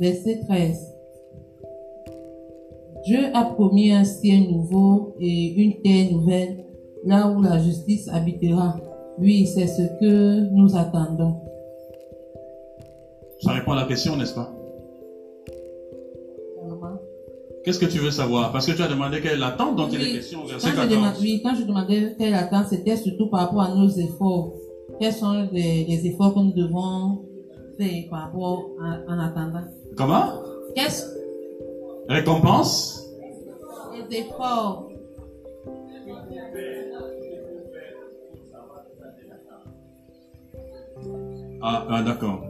[0.00, 0.94] Verset 13.
[3.06, 6.64] Dieu a promis un ciel nouveau et une terre nouvelle,
[7.04, 8.80] là où la justice habitera.
[9.18, 11.36] Oui, c'est ce que nous attendons.
[13.40, 14.50] Ça répond à la question, n'est-ce pas?
[17.66, 18.52] Qu'est-ce que tu veux savoir?
[18.52, 20.68] Parce que tu as demandé quelle est l'attente dont il est Oui, question au verset
[20.68, 20.90] quand je, 14.
[21.00, 24.52] demande- oui, quand je demandais quelle attente, c'était surtout par rapport à nos efforts.
[25.00, 27.24] Quels sont les, les efforts que nous devons
[27.76, 29.64] faire par rapport à, en attendant?
[29.96, 30.26] Comment?
[30.76, 31.06] Qu'est-ce
[32.08, 33.02] Récompense?
[34.10, 34.88] Les efforts.
[41.62, 42.44] Ah, ah, d'accord.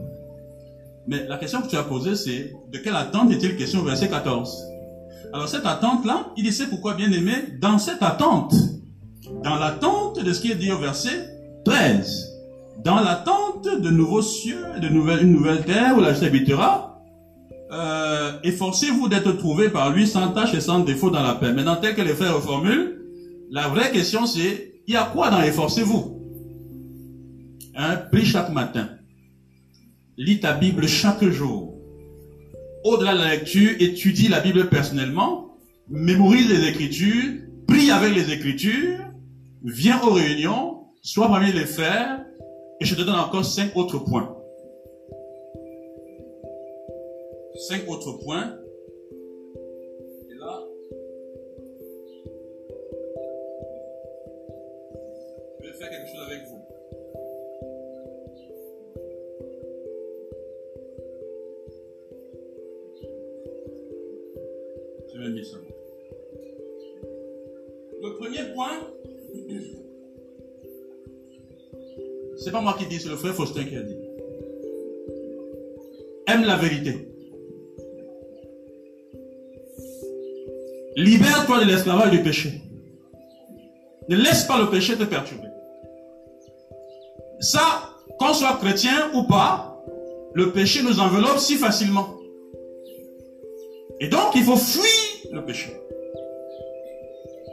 [1.07, 4.09] Mais la question que tu as posée, c'est de quelle attente est-il question au verset
[4.09, 4.63] 14
[5.33, 8.53] Alors cette attente-là, il dit c'est pourquoi bien aimé, dans cette attente,
[9.43, 11.29] dans l'attente de ce qui est dit au verset
[11.65, 12.27] 13,
[12.83, 17.03] dans l'attente de nouveaux cieux, de nouvelles, une nouvelle terre où la justice habitera,
[17.71, 21.51] euh, efforcez-vous d'être trouvés par lui sans tâche et sans défaut dans la paix.
[21.51, 23.01] Maintenant, tel que les frères reformulent,
[23.51, 26.17] la vraie question c'est, il y a quoi dans efforcez-vous?
[27.75, 28.87] Hein, Prie chaque matin.
[30.17, 31.66] Lis ta Bible chaque jour.
[32.87, 35.57] Au-delà de la lecture, étudie la Bible personnellement,
[35.89, 37.33] mémorise les Écritures,
[37.67, 38.99] prie avec les Écritures,
[39.61, 42.23] viens aux réunions, sois parmi les frères,
[42.79, 44.33] et je te donne encore cinq autres points.
[47.67, 48.55] Cinq autres points.
[50.29, 50.63] Et là,
[55.59, 56.66] je vais faire quelque chose avec vous.
[68.01, 68.79] Le premier point,
[72.37, 73.97] c'est pas moi qui dis, c'est le frère Faustin qui a dit.
[76.27, 77.07] Aime la vérité.
[80.95, 82.61] Libère-toi de l'esclavage du péché.
[84.09, 85.47] Ne laisse pas le péché te perturber.
[87.39, 89.83] Ça, qu'on soit chrétien ou pas,
[90.33, 92.15] le péché nous enveloppe si facilement.
[93.99, 95.06] Et donc, il faut fuir
[95.47, 95.73] péché.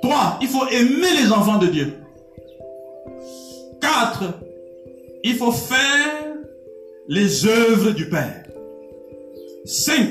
[0.03, 1.95] Trois, il faut aimer les enfants de Dieu.
[3.81, 4.25] Quatre,
[5.23, 6.35] il faut faire
[7.09, 8.45] les œuvres du Père.
[9.65, 10.11] Cinq,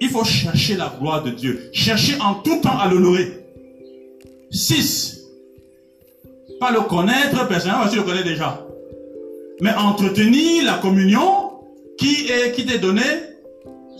[0.00, 1.70] il faut chercher la gloire de Dieu.
[1.72, 3.44] Chercher en tout temps à l'honorer.
[4.50, 5.24] Six,
[6.60, 8.66] pas le connaître personnellement, tu le connais déjà.
[9.60, 11.50] Mais entretenir la communion
[11.98, 13.29] qui est, qui t'est donnée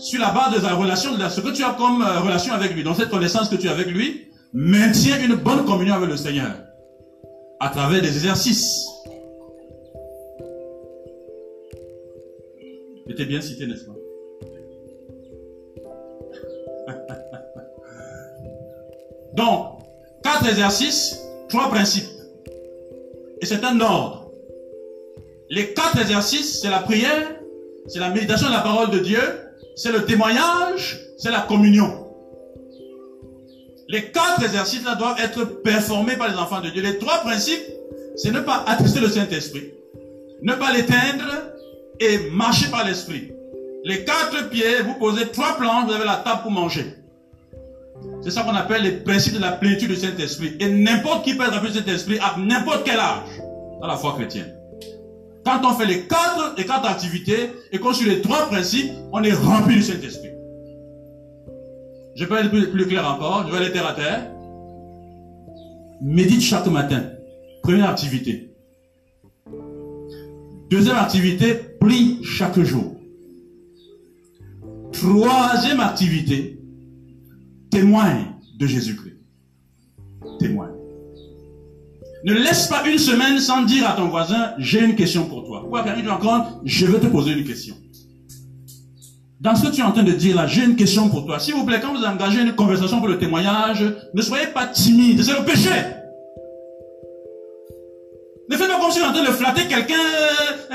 [0.01, 2.73] sur la base de la relation, de ce que tu as comme euh, relation avec
[2.73, 6.17] lui, dans cette connaissance que tu as avec lui, maintiens une bonne communion avec le
[6.17, 6.55] Seigneur
[7.59, 8.87] à travers des exercices.
[13.07, 13.93] J'étais bien cité, n'est-ce pas?
[19.35, 19.83] Donc,
[20.23, 22.09] quatre exercices, trois principes.
[23.39, 24.31] Et c'est un ordre.
[25.49, 27.35] Les quatre exercices, c'est la prière,
[27.87, 29.19] c'est la méditation de la parole de Dieu,
[29.75, 32.07] c'est le témoignage, c'est la communion.
[33.87, 36.81] Les quatre exercices-là doivent être performés par les enfants de Dieu.
[36.81, 37.63] Les trois principes,
[38.15, 39.73] c'est ne pas attrister le Saint-Esprit,
[40.41, 41.29] ne pas l'éteindre
[41.99, 43.31] et marcher par l'Esprit.
[43.83, 46.85] Les quatre pieds, vous posez trois planches, vous avez la table pour manger.
[48.23, 50.55] C'est ça qu'on appelle les principes de la plénitude du Saint-Esprit.
[50.59, 53.41] Et n'importe qui peut être rempli du Saint-Esprit à n'importe quel âge
[53.81, 54.55] dans la foi chrétienne.
[55.45, 59.23] Quand on fait les quatre, les quatre activités et qu'on suit les trois principes, on
[59.23, 60.29] est rempli du Saint-Esprit.
[62.15, 64.31] Je peux être plus, plus clair encore, je vais aller terre à terre.
[66.01, 67.03] Médite chaque matin.
[67.63, 68.51] Première activité.
[70.69, 72.95] Deuxième activité, prie chaque jour.
[74.91, 76.59] Troisième activité,
[77.69, 79.17] témoigne de Jésus-Christ.
[80.39, 80.70] Témoigne.
[82.23, 85.65] Ne laisse pas une semaine sans dire à ton voisin, j'ai une question pour toi.
[85.67, 87.75] Ou à quelqu'un qui rencontre, je vais te poser une question.
[89.39, 91.39] Dans ce que tu es en train de dire là, j'ai une question pour toi.
[91.39, 95.23] S'il vous plaît, quand vous engagez une conversation pour le témoignage, ne soyez pas timide,
[95.23, 95.69] c'est le péché.
[98.49, 99.95] Ne faites pas comme si vous êtes en train de flatter quelqu'un,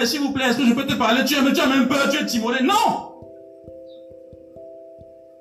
[0.00, 1.24] Eh, s'il vous plaît, est-ce que je peux te parler?
[1.24, 2.62] Tu as, tu as même peur, tu es timoré.
[2.64, 3.12] Non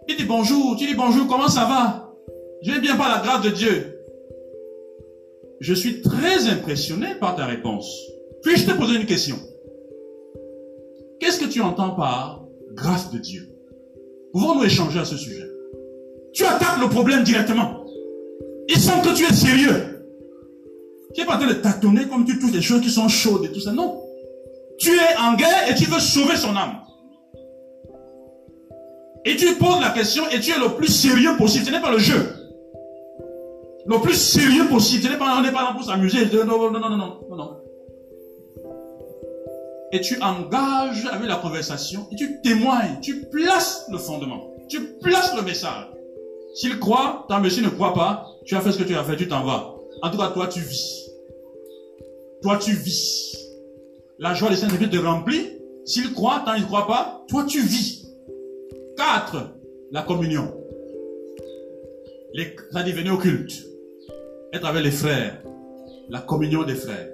[0.08, 2.14] Il dit bonjour, tu dis bonjour, comment ça va?
[2.62, 3.95] Je vais bien par la grâce de Dieu.
[5.62, 7.90] Je suis très impressionné par ta réponse.
[8.44, 9.38] Puis-je te poser une question?
[11.20, 13.50] Qu'est-ce que tu entends par grâce de Dieu?
[14.34, 15.50] Pouvons-nous échanger à ce sujet?
[16.34, 17.86] Tu attaques le problème directement.
[18.68, 20.04] Ils sentent que tu es sérieux.
[21.14, 23.46] Tu n'es pas en train de tâtonner comme tu touches des choses qui sont chaudes
[23.46, 23.72] et tout ça.
[23.72, 24.02] Non.
[24.78, 26.82] Tu es en guerre et tu veux sauver son âme.
[29.24, 31.66] Et tu poses la question et tu es le plus sérieux possible.
[31.66, 32.35] Ce n'est pas le jeu.
[33.88, 35.08] Le plus sérieux possible.
[35.22, 36.26] On n'est pas là pour s'amuser.
[36.34, 37.58] Non, non, non, non, non, non.
[39.92, 43.00] Et tu engages avec la conversation et tu témoignes.
[43.02, 44.56] Tu places le fondement.
[44.68, 45.88] Tu places le message.
[46.56, 47.50] S'il croit, mieux.
[47.50, 49.76] S'il ne croit pas, tu as fait ce que tu as fait, tu t'en vas.
[50.02, 51.10] En tout cas, toi, tu vis.
[52.42, 53.38] Toi, tu vis.
[54.20, 55.52] La joie des Saint-Esprit te remplit.
[55.86, 58.08] S'il croit, tant il ne croit pas, toi, tu vis.
[58.98, 59.52] Quatre,
[59.92, 60.54] la communion.
[62.34, 63.18] Les, ça dit au.
[64.56, 65.42] Être avec les frères.
[66.10, 67.10] La communion des frères.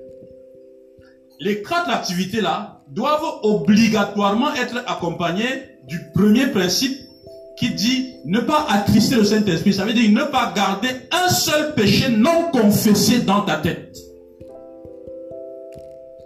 [1.39, 6.95] Les quatre activités-là doivent obligatoirement être accompagnées du premier principe
[7.57, 9.73] qui dit ne pas attrister le Saint-Esprit.
[9.73, 13.97] Ça veut dire ne pas garder un seul péché non confessé dans ta tête.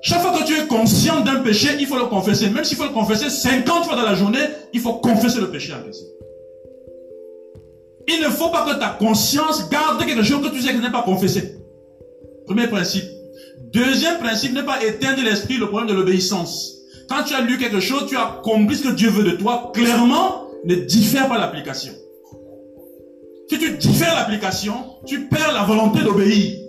[0.01, 2.49] Chaque fois que tu es conscient d'un péché, il faut le confesser.
[2.49, 5.71] Même s'il faut le confesser 50 fois dans la journée, il faut confesser le péché
[5.85, 6.07] question.
[8.07, 10.91] Il ne faut pas que ta conscience garde quelque chose que tu sais que n'est
[10.91, 11.55] pas confessé.
[12.45, 13.05] Premier principe.
[13.73, 16.77] Deuxième principe, ne pas éteindre l'esprit, le problème de l'obéissance.
[17.09, 19.71] Quand tu as lu quelque chose, tu as compris ce que Dieu veut de toi,
[19.73, 21.93] clairement, ne diffère pas l'application.
[23.49, 24.73] Si tu diffères l'application,
[25.05, 26.59] tu perds la volonté d'obéir.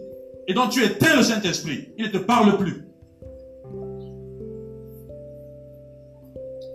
[0.47, 1.89] Et donc tu éteins le Saint-Esprit.
[1.97, 2.85] Il ne te parle plus.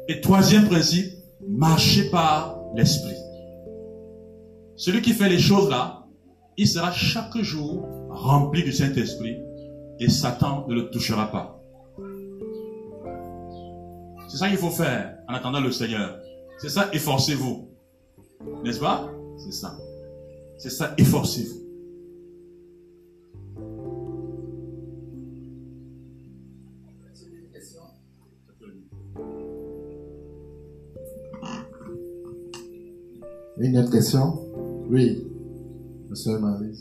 [0.08, 1.14] Et troisième principe,
[1.48, 3.21] marcher par l'esprit.
[4.82, 6.08] Celui qui fait les choses là,
[6.58, 9.38] il sera chaque jour rempli du Saint-Esprit
[10.00, 11.62] et Satan ne le touchera pas.
[14.28, 16.20] C'est ça qu'il faut faire en attendant le Seigneur.
[16.58, 17.70] C'est ça, efforcez-vous.
[18.64, 19.08] N'est-ce pas?
[19.38, 19.78] C'est ça.
[20.58, 21.62] C'est ça, efforcez-vous.
[33.60, 34.51] Une autre question?
[34.92, 35.26] Oui,
[36.10, 36.78] Monsieur Marie.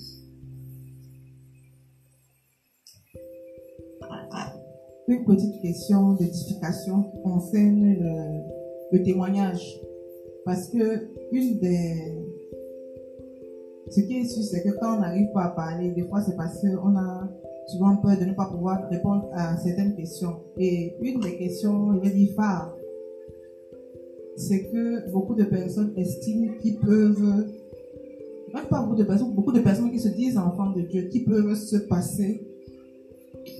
[5.06, 7.94] Une petite question d'édification concerne
[8.90, 9.80] le, témoignage.
[10.44, 12.18] Parce que une des.
[13.90, 16.36] Ce qui est sûr, c'est que quand on n'arrive pas à parler, des fois c'est
[16.36, 17.28] parce qu'on a
[17.68, 20.34] souvent peur de ne pas pouvoir répondre à certaines questions.
[20.56, 22.74] Et une des questions, je vais dire phare,
[24.36, 27.46] c'est que beaucoup de personnes estiment qu'ils peuvent,
[28.54, 31.20] même pas beaucoup de personnes, beaucoup de personnes qui se disent enfants de Dieu, qui
[31.20, 32.46] peuvent se passer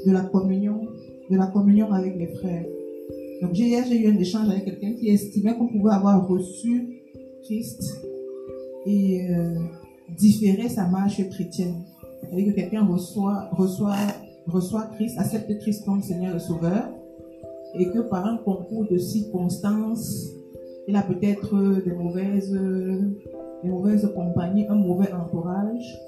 [0.07, 0.89] de la communion,
[1.31, 2.67] de la communion avec les frères.
[3.43, 7.01] Donc hier, j'ai eu un échange avec quelqu'un qui estimait qu'on pouvait avoir reçu
[7.45, 7.83] Christ
[8.87, 9.55] et euh,
[10.17, 11.77] différer sa marche chrétienne.
[12.23, 13.97] C'est-à-dire que quelqu'un reçoit, reçoit,
[14.47, 16.91] reçoit Christ, accepte Christ comme Seigneur et Sauveur,
[17.75, 20.29] et que par un concours de circonstances,
[20.87, 22.59] il a peut-être des mauvaises,
[23.63, 25.99] des mauvaises compagnies, un mauvais entourage,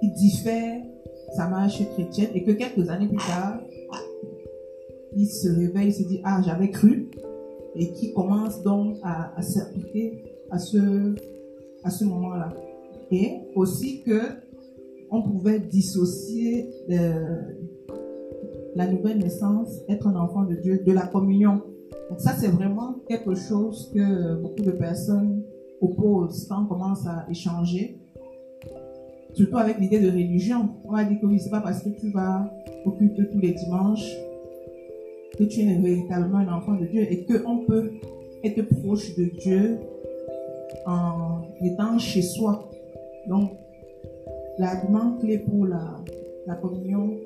[0.00, 0.82] qui diffère
[1.34, 3.60] sa marche chrétienne et que quelques années plus tard,
[5.16, 7.08] il se réveille, il se dit, ah, j'avais cru,
[7.76, 11.14] et qui commence donc à, s'appliquer à ce,
[11.82, 12.52] à ce moment-là.
[13.10, 14.20] Et aussi que
[15.10, 17.40] on pouvait dissocier euh,
[18.74, 21.62] la nouvelle naissance, être un enfant de Dieu, de la communion.
[22.10, 25.42] Donc ça, c'est vraiment quelque chose que beaucoup de personnes
[25.88, 27.98] quand on commence à échanger.
[29.34, 30.70] Surtout avec l'idée de religion.
[30.84, 32.48] On va dire que oui, c'est pas parce que tu vas
[32.84, 34.08] au culte tous les dimanches
[35.36, 37.90] que tu es véritablement un enfant de Dieu et qu'on peut
[38.44, 39.78] être proche de Dieu
[40.86, 42.70] en étant chez soi.
[43.26, 43.52] Donc,
[44.58, 46.00] l'argument clé pour la,
[46.46, 47.16] la communion,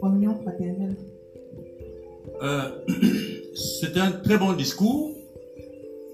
[0.00, 0.96] communion fraternelle.
[2.42, 2.70] Euh,
[3.54, 5.12] c'est un très bon discours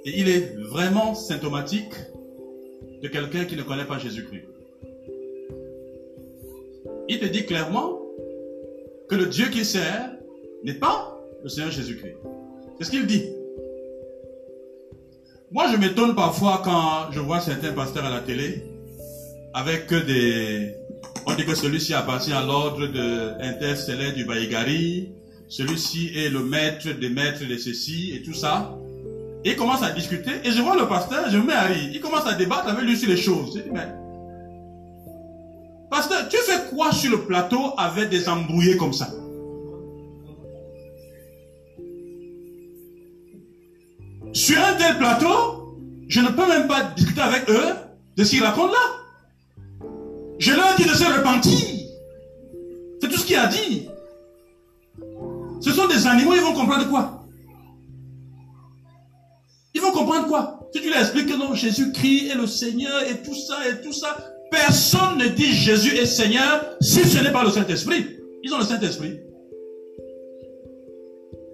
[0.04, 1.92] et il est vraiment symptomatique
[3.02, 4.44] de quelqu'un qui ne connaît pas Jésus-Christ.
[7.08, 8.00] Il te dit clairement
[9.08, 10.10] que le Dieu qu'il sert
[10.64, 12.16] n'est pas le Seigneur Jésus-Christ.
[12.78, 13.24] C'est ce qu'il dit.
[15.50, 18.64] Moi, je m'étonne parfois quand je vois certains pasteurs à la télé
[19.52, 20.74] avec des...
[21.26, 25.10] On dit que celui-ci appartient à l'ordre de interstellaire du Baïgari,
[25.48, 28.74] celui-ci est le maître des maîtres de ceci et tout ça.
[29.44, 31.90] Et il commence à discuter et je vois le pasteur, je me mets à rire.
[31.92, 33.56] Il commence à débattre avec lui sur les choses.
[33.56, 33.88] Je dis, mais,
[35.90, 39.08] pasteur, tu fais quoi sur le plateau avec des embrouillés comme ça?
[44.32, 45.76] Sur un tel plateau,
[46.08, 47.74] je ne peux même pas discuter avec eux
[48.16, 49.88] de ce qu'ils racontent là.
[50.38, 51.58] Je leur dis de se repentir.
[53.00, 53.88] C'est tout ce qu'il a dit.
[55.60, 57.21] Ce sont des animaux, ils vont comprendre quoi?
[59.74, 60.68] Ils vont comprendre quoi?
[60.74, 63.92] Si tu leur expliques que non, Jésus-Christ est le Seigneur et tout ça et tout
[63.92, 64.16] ça,
[64.50, 68.06] personne ne dit Jésus est Seigneur si ce n'est pas le Saint-Esprit.
[68.42, 69.20] Ils ont le Saint-Esprit.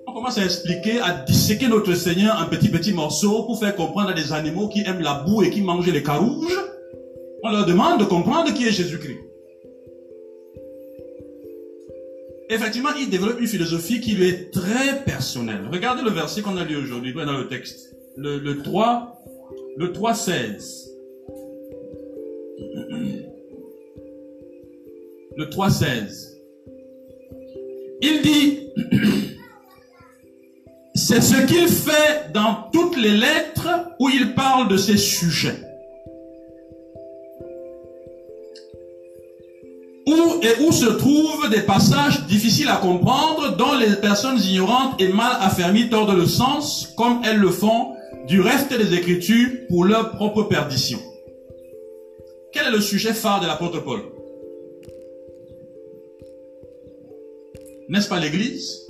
[0.06, 4.10] On commence à expliquer, à disséquer notre Seigneur en petits petits morceaux pour faire comprendre
[4.10, 6.58] à des animaux qui aiment la boue et qui mangent les carouges.
[7.44, 9.18] On leur demande de comprendre qui est Jésus-Christ.
[12.50, 15.68] Effectivement, il développe une philosophie qui lui est très personnelle.
[15.70, 17.94] Regardez le verset qu'on a lu aujourd'hui dans le texte.
[18.20, 19.22] Le, le 3,
[19.76, 20.90] le 3, 16.
[25.36, 26.40] Le 3, 16.
[28.02, 28.58] Il dit,
[30.96, 33.68] c'est ce qu'il fait dans toutes les lettres
[34.00, 35.62] où il parle de ses sujets.
[40.08, 45.06] Où et où se trouvent des passages difficiles à comprendre dont les personnes ignorantes et
[45.06, 47.94] mal affermies tordent le sens comme elles le font
[48.28, 50.98] du reste des Écritures pour leur propre perdition.
[52.52, 54.02] Quel est le sujet phare de l'apôtre Paul?
[57.88, 58.86] N'est-ce pas l'Église?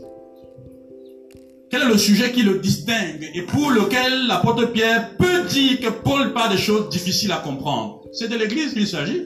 [1.70, 5.90] Quel est le sujet qui le distingue et pour lequel l'apôtre Pierre peut dire que
[5.90, 8.02] Paul parle des choses difficiles à comprendre?
[8.12, 9.22] C'est de l'Église qu'il s'agit.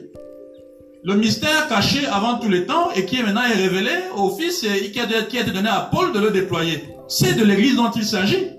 [1.03, 4.91] Le mystère caché avant tous les temps et qui est maintenant révélé au Fils et
[4.91, 6.83] qui a, qui a été donné à Paul de le déployer.
[7.07, 8.52] C'est de l'Église dont il s'agit.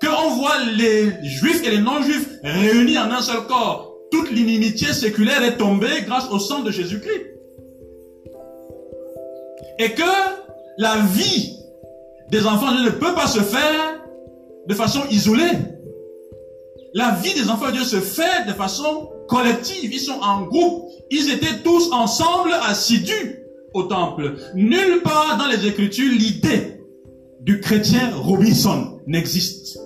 [0.00, 3.94] Qu'on voit les juifs et les non-juifs réunis en un seul corps.
[4.10, 7.26] Toute l'inimitié séculaire est tombée grâce au sang de Jésus-Christ.
[9.78, 10.02] Et que
[10.78, 11.54] la vie
[12.30, 14.00] des enfants de Dieu ne peut pas se faire
[14.66, 15.50] de façon isolée.
[16.94, 19.92] La vie des enfants de Dieu se fait de façon collective.
[19.92, 20.90] Ils sont en groupe.
[21.10, 23.44] Ils étaient tous ensemble assidus
[23.74, 24.36] au temple.
[24.54, 26.80] Nulle part dans les Écritures, l'idée
[27.40, 29.78] du chrétien Robinson n'existe.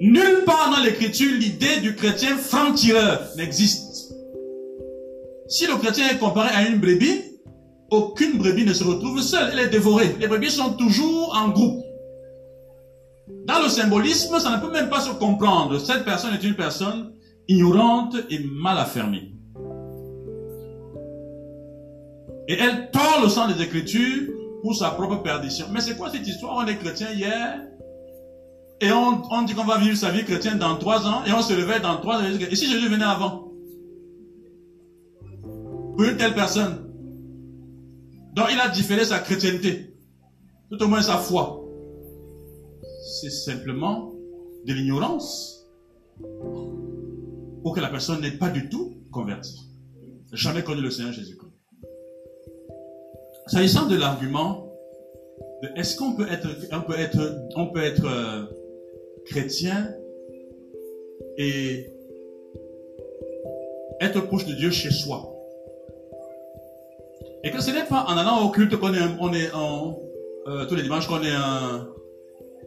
[0.00, 4.14] Nulle part dans l'écriture, l'idée du chrétien franc-tireur n'existe.
[5.46, 7.20] Si le chrétien est comparé à une brebis,
[7.90, 10.16] aucune brebis ne se retrouve seule, elle est dévorée.
[10.18, 11.84] Les brebis sont toujours en groupe.
[13.44, 15.78] Dans le symbolisme, ça ne peut même pas se comprendre.
[15.78, 17.12] Cette personne est une personne
[17.46, 19.34] ignorante et mal affermie.
[22.48, 24.32] Et elle tord le sang des Écritures
[24.62, 25.66] pour sa propre perdition.
[25.70, 26.56] Mais c'est quoi cette histoire?
[26.56, 27.60] On est chrétien hier
[28.80, 31.42] et on, on dit qu'on va vivre sa vie chrétienne dans trois ans et on
[31.42, 32.24] se réveille dans trois ans.
[32.24, 33.52] Et si Jésus venait avant?
[35.96, 36.90] Pour une telle personne.
[38.34, 39.94] Donc il a différé sa chrétienté.
[40.70, 41.62] Tout au moins sa foi.
[43.20, 44.12] C'est simplement
[44.66, 45.66] de l'ignorance
[47.62, 49.68] pour que la personne n'est pas du tout convertie.
[50.32, 51.50] Jamais connu le Seigneur Jésus-Christ.
[53.46, 54.70] S'agissant de l'argument
[55.76, 58.46] est-ce qu'on peut être, on peut être, on peut être euh,
[59.30, 59.94] chrétien
[61.38, 61.86] et
[64.00, 65.32] être proche de Dieu chez soi.
[67.44, 69.98] Et que ce n'est pas en allant au culte qu'on est, on est en,
[70.48, 71.88] euh, tous les dimanches qu'on est un,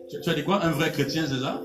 [0.10, 1.62] tu, as dit quoi, un vrai chrétien, c'est ça?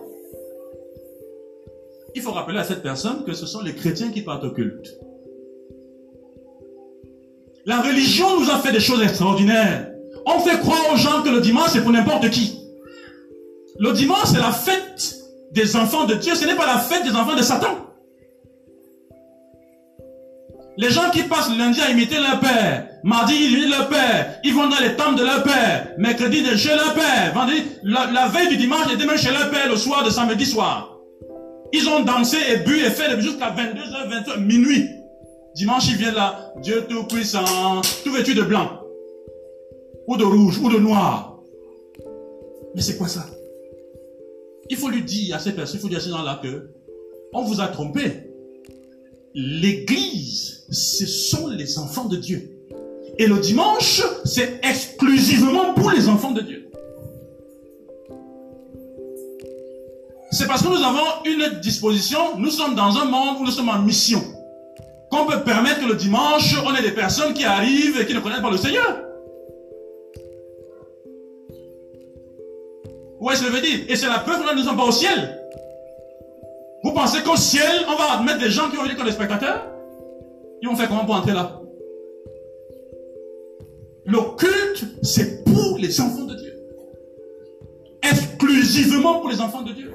[2.15, 4.99] Il faut rappeler à cette personne que ce sont les chrétiens qui partent au culte.
[7.67, 9.93] La religion nous a fait des choses extraordinaires.
[10.27, 12.58] On fait croire aux gens que le dimanche c'est pour n'importe qui.
[13.79, 15.17] Le dimanche c'est la fête
[15.53, 17.89] des enfants de Dieu, ce n'est pas la fête des enfants de Satan.
[20.77, 24.55] Les gens qui passent lundi à imiter leur père, mardi ils imitent leur père, ils
[24.55, 28.49] vont dans les temples de leur père, mercredi de chez leur père, vendredi, la, veille
[28.49, 30.97] du dimanche, ils demain chez leur père le soir de samedi soir.
[31.73, 34.89] Ils ont dansé et bu et fait jusqu'à 22h, 23 minuit.
[35.55, 38.81] Dimanche, ils viennent là, Dieu tout puissant, tout vêtu de blanc,
[40.07, 41.41] ou de rouge, ou de noir.
[42.77, 43.27] Mais c'est quoi ça?
[44.71, 46.71] Il faut lui dire à ces personnes, il faut dire à ces gens-là que
[47.33, 48.31] on vous a trompé.
[49.35, 52.51] L'église, ce sont les enfants de Dieu.
[53.19, 56.71] Et le dimanche, c'est exclusivement pour les enfants de Dieu.
[60.31, 63.71] C'est parce que nous avons une disposition, nous sommes dans un monde où nous sommes
[63.71, 64.23] en mission,
[65.11, 68.21] qu'on peut permettre que le dimanche, on ait des personnes qui arrivent et qui ne
[68.21, 69.08] connaissent pas le Seigneur.
[73.21, 73.81] Ouais, je veux dire.
[73.89, 75.41] Et c'est la preuve que nous ne sommes pas au ciel.
[76.85, 79.67] Vous pensez qu'au ciel, on va admettre des gens qui ont été comme des spectateurs?
[80.63, 81.61] Ils vont faire comment pour entrer là?
[84.05, 86.55] Le culte, c'est pour les enfants de Dieu.
[88.03, 89.93] Exclusivement pour les enfants de Dieu.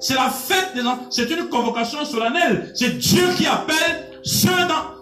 [0.00, 1.06] C'est la fête des enfants.
[1.10, 2.72] C'est une convocation solennelle.
[2.74, 4.92] C'est Dieu qui appelle ceux dans...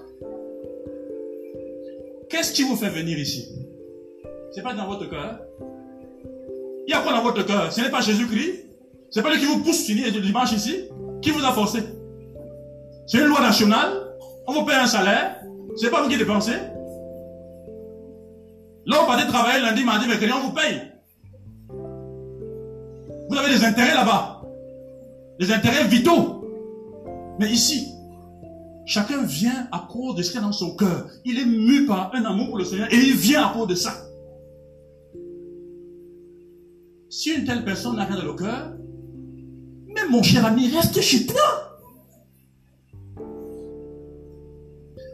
[2.29, 3.49] Qu'est-ce qui vous fait venir ici?
[4.53, 5.39] C'est pas dans votre cœur.
[6.87, 7.73] Il y a quoi dans votre cœur?
[7.73, 8.67] Ce n'est pas Jésus-Christ
[9.11, 10.87] C'est pas lui qui vous pousse finir le dimanche ici
[11.23, 11.81] Qui vous a forcé
[13.07, 13.93] C'est une loi nationale
[14.47, 15.37] On vous paye un salaire
[15.77, 16.57] C'est pas vous qui dépensez
[18.87, 20.81] Là, vous partez travailler lundi, mardi, mercredi, on vous paye.
[23.29, 24.43] Vous avez des intérêts là-bas.
[25.39, 26.45] Des intérêts vitaux.
[27.39, 27.89] Mais ici,
[28.87, 31.07] chacun vient à cause de ce qu'il y a dans son cœur.
[31.25, 33.75] Il est mu par un amour pour le Seigneur et il vient à cause de
[33.75, 33.93] ça.
[37.11, 38.73] Si une telle personne n'a rien dans le cœur,
[39.89, 41.77] même mon cher ami, reste chez toi.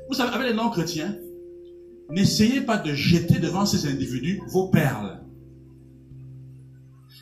[0.08, 1.16] Vous savez, avec les non-chrétiens,
[2.10, 5.20] n'essayez pas de jeter devant ces individus vos perles.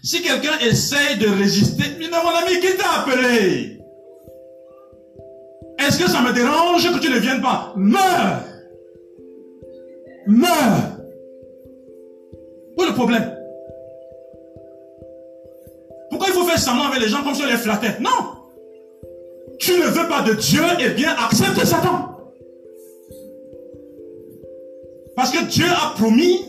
[0.02, 3.80] Si quelqu'un essaye de résister, mais non, mon ami, qui t'a appelé.
[5.78, 7.72] Est-ce que ça me dérange que tu ne viennes pas?
[7.76, 8.44] Meurs.
[10.26, 10.98] Meurs.
[12.76, 13.33] Où est le problème?
[16.66, 18.10] Avec les gens comme si on les flattait Non
[19.58, 22.10] Tu ne veux pas de Dieu, eh bien accepte Satan.
[25.14, 26.40] Parce que Dieu a promis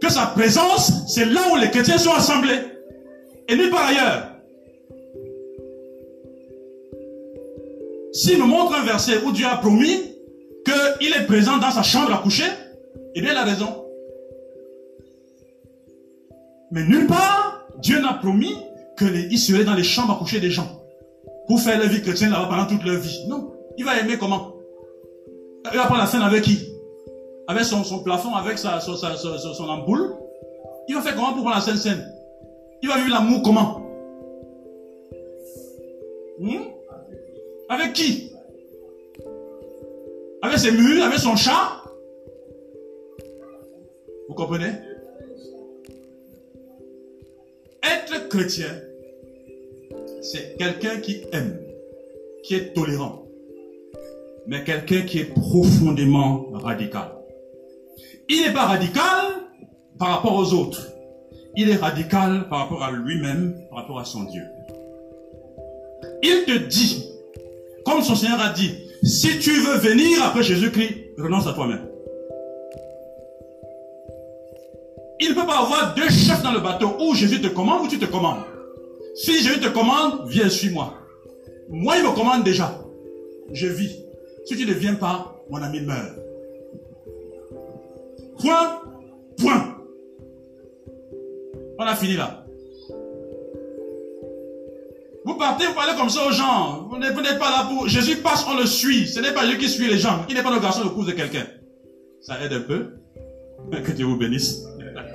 [0.00, 2.60] que sa présence, c'est là où les chrétiens sont assemblés.
[3.48, 4.30] Et nulle part ailleurs.
[8.12, 10.14] S'il nous montre un verset où Dieu a promis
[10.64, 12.44] qu'il est présent dans sa chambre à coucher,
[13.14, 13.84] eh bien il a raison.
[16.70, 18.56] Mais nulle part, Dieu n'a promis
[18.96, 20.80] qu'il serait dans les chambres à coucher des gens.
[21.46, 23.26] Pour faire la vie chrétienne là-bas pendant toute leur vie.
[23.28, 23.52] Non.
[23.76, 24.54] Il va aimer comment?
[25.72, 26.58] Il va prendre la scène avec qui?
[27.46, 30.14] Avec son, son, plafond, avec sa, son, son, ampoule,
[30.88, 32.06] il va faire comment pour prendre la Sainte Seine
[32.82, 33.80] Il va vivre l'amour comment?
[36.38, 36.62] Hmm?
[37.68, 38.30] Avec qui?
[40.42, 41.82] Avec ses murs, avec son chat
[44.28, 44.72] Vous comprenez?
[47.84, 48.80] Être chrétien,
[50.22, 51.58] c'est quelqu'un qui aime,
[52.42, 53.26] qui est tolérant,
[54.46, 57.12] mais quelqu'un qui est profondément radical.
[58.28, 59.26] Il n'est pas radical
[59.98, 60.88] par rapport aux autres.
[61.56, 64.42] Il est radical par rapport à lui-même, par rapport à son Dieu.
[66.22, 67.04] Il te dit,
[67.84, 68.72] comme son Seigneur a dit,
[69.02, 71.86] si tu veux venir après Jésus-Christ, renonce à toi-même.
[75.24, 77.88] Il ne peut pas avoir deux chefs dans le bateau où Jésus te commande ou
[77.88, 78.42] tu te commandes.
[79.14, 80.92] Si Jésus te commande, viens, suis-moi.
[81.70, 82.78] Moi, il me commande déjà.
[83.50, 83.96] Je vis.
[84.44, 86.12] Si tu ne viens pas, mon ami meurt.
[88.38, 88.80] Point,
[89.38, 89.76] point.
[91.78, 92.44] On a fini là.
[95.24, 96.86] Vous partez, vous parlez comme ça aux gens.
[96.90, 97.88] Vous n'êtes pas là pour...
[97.88, 99.06] Jésus passe, on le suit.
[99.06, 100.26] Ce n'est pas Dieu qui suit les gens.
[100.28, 101.46] Il n'est pas le garçon de course de quelqu'un.
[102.20, 102.90] Ça aide un peu.
[103.84, 104.66] Que Dieu vous bénisse.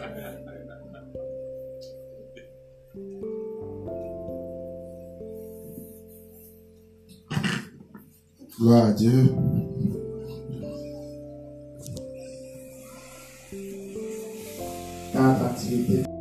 [8.60, 9.34] Gloire à Dieu.
[15.14, 16.19] Quatre activités.